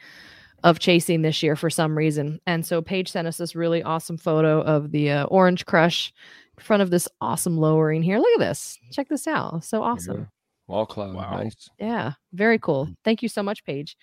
[0.63, 2.39] of chasing this year for some reason.
[2.47, 6.11] And so Paige sent us this really awesome photo of the uh, Orange Crush
[6.57, 8.17] in front of this awesome lowering here.
[8.17, 8.77] Look at this.
[8.91, 9.63] Check this out.
[9.63, 10.27] So awesome.
[10.67, 11.13] Wall cloud.
[11.15, 11.69] Nice.
[11.79, 12.89] Yeah, very cool.
[13.05, 13.95] Thank you so much, Paige,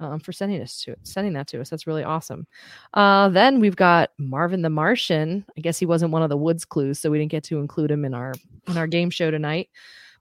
[0.00, 1.70] um, for sending us to sending that to us.
[1.70, 2.46] That's really awesome.
[2.92, 5.46] Uh, then we've got Marvin the Martian.
[5.56, 7.90] I guess he wasn't one of the woods clues, so we didn't get to include
[7.90, 8.34] him in our
[8.68, 9.70] in our game show tonight.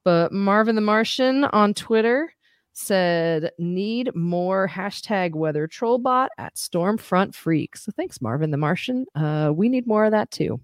[0.04, 2.34] But Marvin the Martian on Twitter
[2.74, 9.06] said, "Need more hashtag weather trollbot at Stormfront Freaks." So thanks, Marvin the Martian.
[9.16, 10.60] Uh, we need more of that too.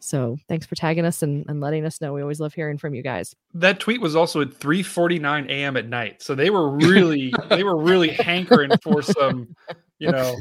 [0.00, 2.12] So thanks for tagging us and, and letting us know.
[2.12, 3.34] We always love hearing from you guys.
[3.54, 5.76] That tweet was also at 3:49 a.m.
[5.78, 6.22] at night.
[6.22, 9.54] So they were really they were really hankering for some,
[9.98, 10.36] you know,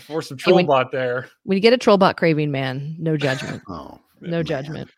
[0.00, 1.28] for some Hey, when- bot there.
[1.44, 3.62] when you get a trollbot craving, man, no judgment.
[3.68, 4.90] oh, no judgment.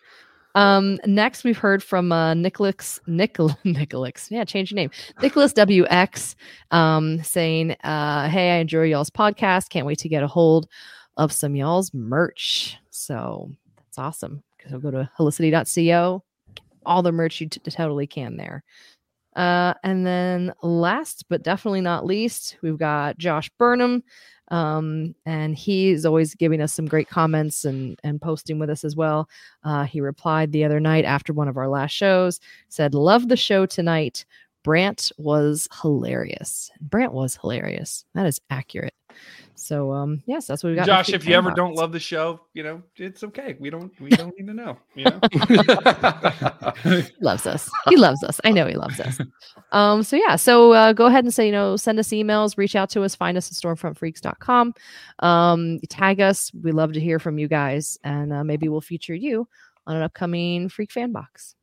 [0.57, 4.29] Um, next we've heard from uh Nicholas Nicol Nicholas.
[4.31, 4.91] Yeah, change your name.
[5.23, 6.35] Nicholas WX
[6.71, 9.69] um saying, uh, hey, I enjoy y'all's podcast.
[9.69, 10.67] Can't wait to get a hold
[11.19, 12.77] of some y'all's merch.
[12.91, 14.43] So that's awesome.
[14.71, 16.25] So go to helicity.co.
[16.87, 18.65] All the merch you t- totally can there.
[19.37, 24.03] Uh, and then last but definitely not least, we've got Josh Burnham.
[24.49, 28.97] Um, and he's always giving us some great comments and, and posting with us as
[28.97, 29.29] well.
[29.65, 33.37] Uh, he replied the other night after one of our last shows, said, Love the
[33.37, 34.25] show tonight.
[34.63, 36.71] Brant was hilarious.
[36.81, 38.05] Brant was hilarious.
[38.15, 38.96] That is accurate.
[39.57, 40.87] So um yes, that's what we got.
[40.87, 41.57] Josh, if you ever Box.
[41.57, 43.57] don't love the show, you know, it's okay.
[43.59, 44.79] We don't we don't need to know.
[44.95, 45.21] You know?
[46.83, 47.71] he loves us.
[47.89, 48.41] He loves us.
[48.45, 49.21] I know he loves us.
[49.73, 52.77] Um, so yeah, so uh, go ahead and say, you know, send us emails, reach
[52.77, 54.75] out to us, find us at stormfrontfreaks.com.
[55.21, 56.53] Um, tag us.
[56.55, 59.49] We love to hear from you guys, and uh, maybe we'll feature you
[59.87, 61.55] on an upcoming Freak Fan Box.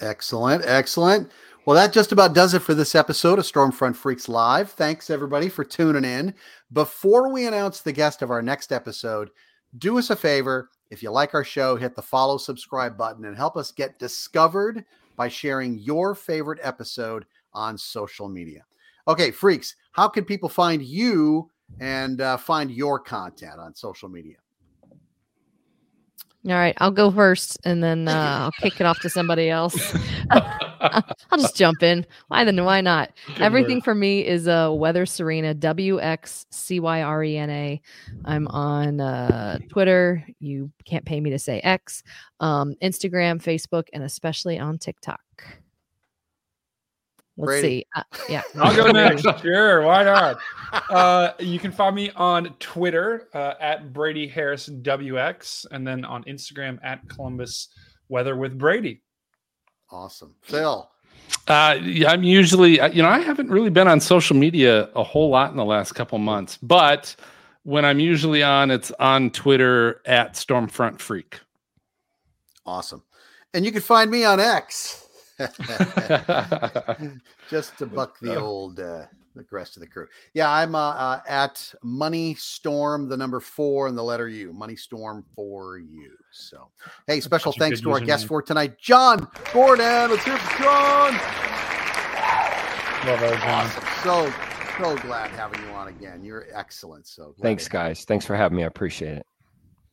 [0.00, 1.30] Excellent, excellent.
[1.66, 4.72] Well, that just about does it for this episode of Stormfront Freaks Live.
[4.72, 6.34] Thanks everybody for tuning in.
[6.70, 9.30] Before we announce the guest of our next episode,
[9.78, 10.68] do us a favor.
[10.90, 14.84] If you like our show, hit the follow, subscribe button, and help us get discovered
[15.16, 18.66] by sharing your favorite episode on social media.
[19.08, 21.50] Okay, freaks, how can people find you
[21.80, 24.36] and uh, find your content on social media?
[26.46, 29.96] All right, I'll go first, and then uh, I'll kick it off to somebody else.
[30.30, 32.04] I'll just jump in.
[32.28, 32.62] Why then?
[32.62, 33.12] Why not?
[33.28, 33.84] Good Everything word.
[33.84, 37.80] for me is uh, Weather Serena, W X C Y R E N A.
[38.26, 40.26] I'm on uh, Twitter.
[40.38, 42.02] You can't pay me to say X,
[42.40, 45.20] um, Instagram, Facebook, and especially on TikTok.
[47.36, 47.68] Let's Brady.
[47.68, 47.86] see.
[47.96, 49.26] Uh, yeah, I'll go next.
[49.42, 50.38] Sure, why not?
[50.90, 56.22] Uh, you can find me on Twitter uh, at Brady Harris WX, and then on
[56.24, 57.68] Instagram at Columbus
[58.08, 59.02] Weather with Brady.
[59.90, 60.90] Awesome, Phil.
[61.48, 65.02] Uh, yeah, I'm usually, uh, you know, I haven't really been on social media a
[65.02, 67.14] whole lot in the last couple months, but
[67.64, 71.40] when I'm usually on, it's on Twitter at Stormfront Freak.
[72.66, 73.02] Awesome.
[73.52, 75.03] And you can find me on X.
[77.50, 80.06] Just to buck the old uh the rest of the crew.
[80.32, 84.52] Yeah, I'm uh, uh at Money Storm, the number four and the letter U.
[84.52, 86.12] Money Storm for you.
[86.30, 86.68] So
[87.06, 88.28] hey, special Such a thanks to our guest username.
[88.28, 90.10] for tonight, John Gordon.
[90.10, 91.14] Let's hear it John.
[93.06, 93.66] Love our John.
[93.66, 93.84] Awesome.
[94.02, 94.32] So
[94.78, 96.24] so glad having you on again.
[96.24, 97.06] You're excellent.
[97.06, 98.04] So Thanks, guys.
[98.04, 98.64] Thanks for having me.
[98.64, 99.26] I appreciate it.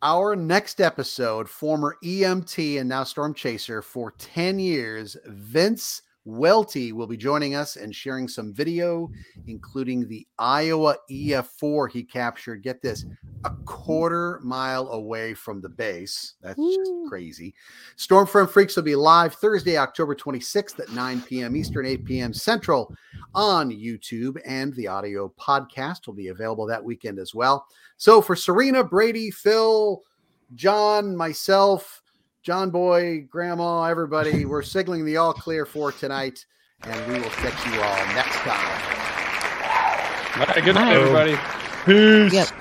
[0.04, 7.08] Our next episode, former EMT and now Storm Chaser for 10 years, Vince Welty will
[7.08, 9.10] be joining us and sharing some video,
[9.48, 12.62] including the Iowa EF4 he captured.
[12.62, 13.06] Get this,
[13.44, 16.36] a quarter mile away from the base.
[16.42, 17.56] That's just crazy.
[17.98, 21.56] Stormfront Freaks will be live Thursday, October 26th at 9 p.m.
[21.56, 22.34] Eastern, 8 p.m.
[22.34, 22.94] Central
[23.34, 27.66] on YouTube, and the audio podcast will be available that weekend as well.
[27.98, 30.04] So for Serena, Brady, Phil,
[30.54, 32.01] John, myself,
[32.44, 36.44] John Boy, Grandma, everybody, we're signaling the all clear for tonight,
[36.82, 38.82] and we will catch you all next time.
[40.40, 41.38] All right, good night, everybody.
[41.86, 42.34] Peace.
[42.34, 42.61] Yep.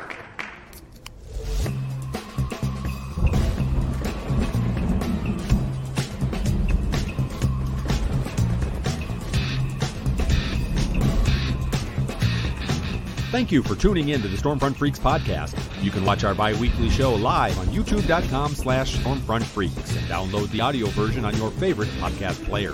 [13.40, 15.58] Thank you for tuning in to the Stormfront Freaks podcast.
[15.82, 20.88] You can watch our bi-weekly show live on youtube.com slash stormfrontfreaks and download the audio
[20.88, 22.72] version on your favorite podcast player.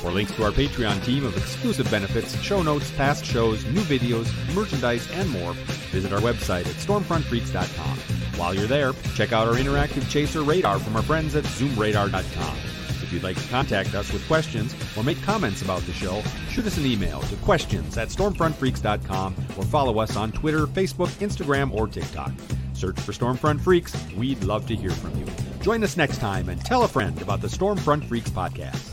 [0.00, 4.32] For links to our Patreon team of exclusive benefits, show notes, past shows, new videos,
[4.54, 5.52] merchandise, and more,
[5.92, 7.98] visit our website at stormfrontfreaks.com.
[8.38, 12.77] While you're there, check out our interactive chaser radar from our friends at zoomradar.com.
[13.08, 16.66] If you'd like to contact us with questions or make comments about the show, shoot
[16.66, 21.88] us an email to questions at stormfrontfreaks.com or follow us on Twitter, Facebook, Instagram, or
[21.88, 22.32] TikTok.
[22.74, 23.96] Search for Stormfront Freaks.
[24.14, 25.24] We'd love to hear from you.
[25.62, 28.92] Join us next time and tell a friend about the Stormfront Freaks podcast.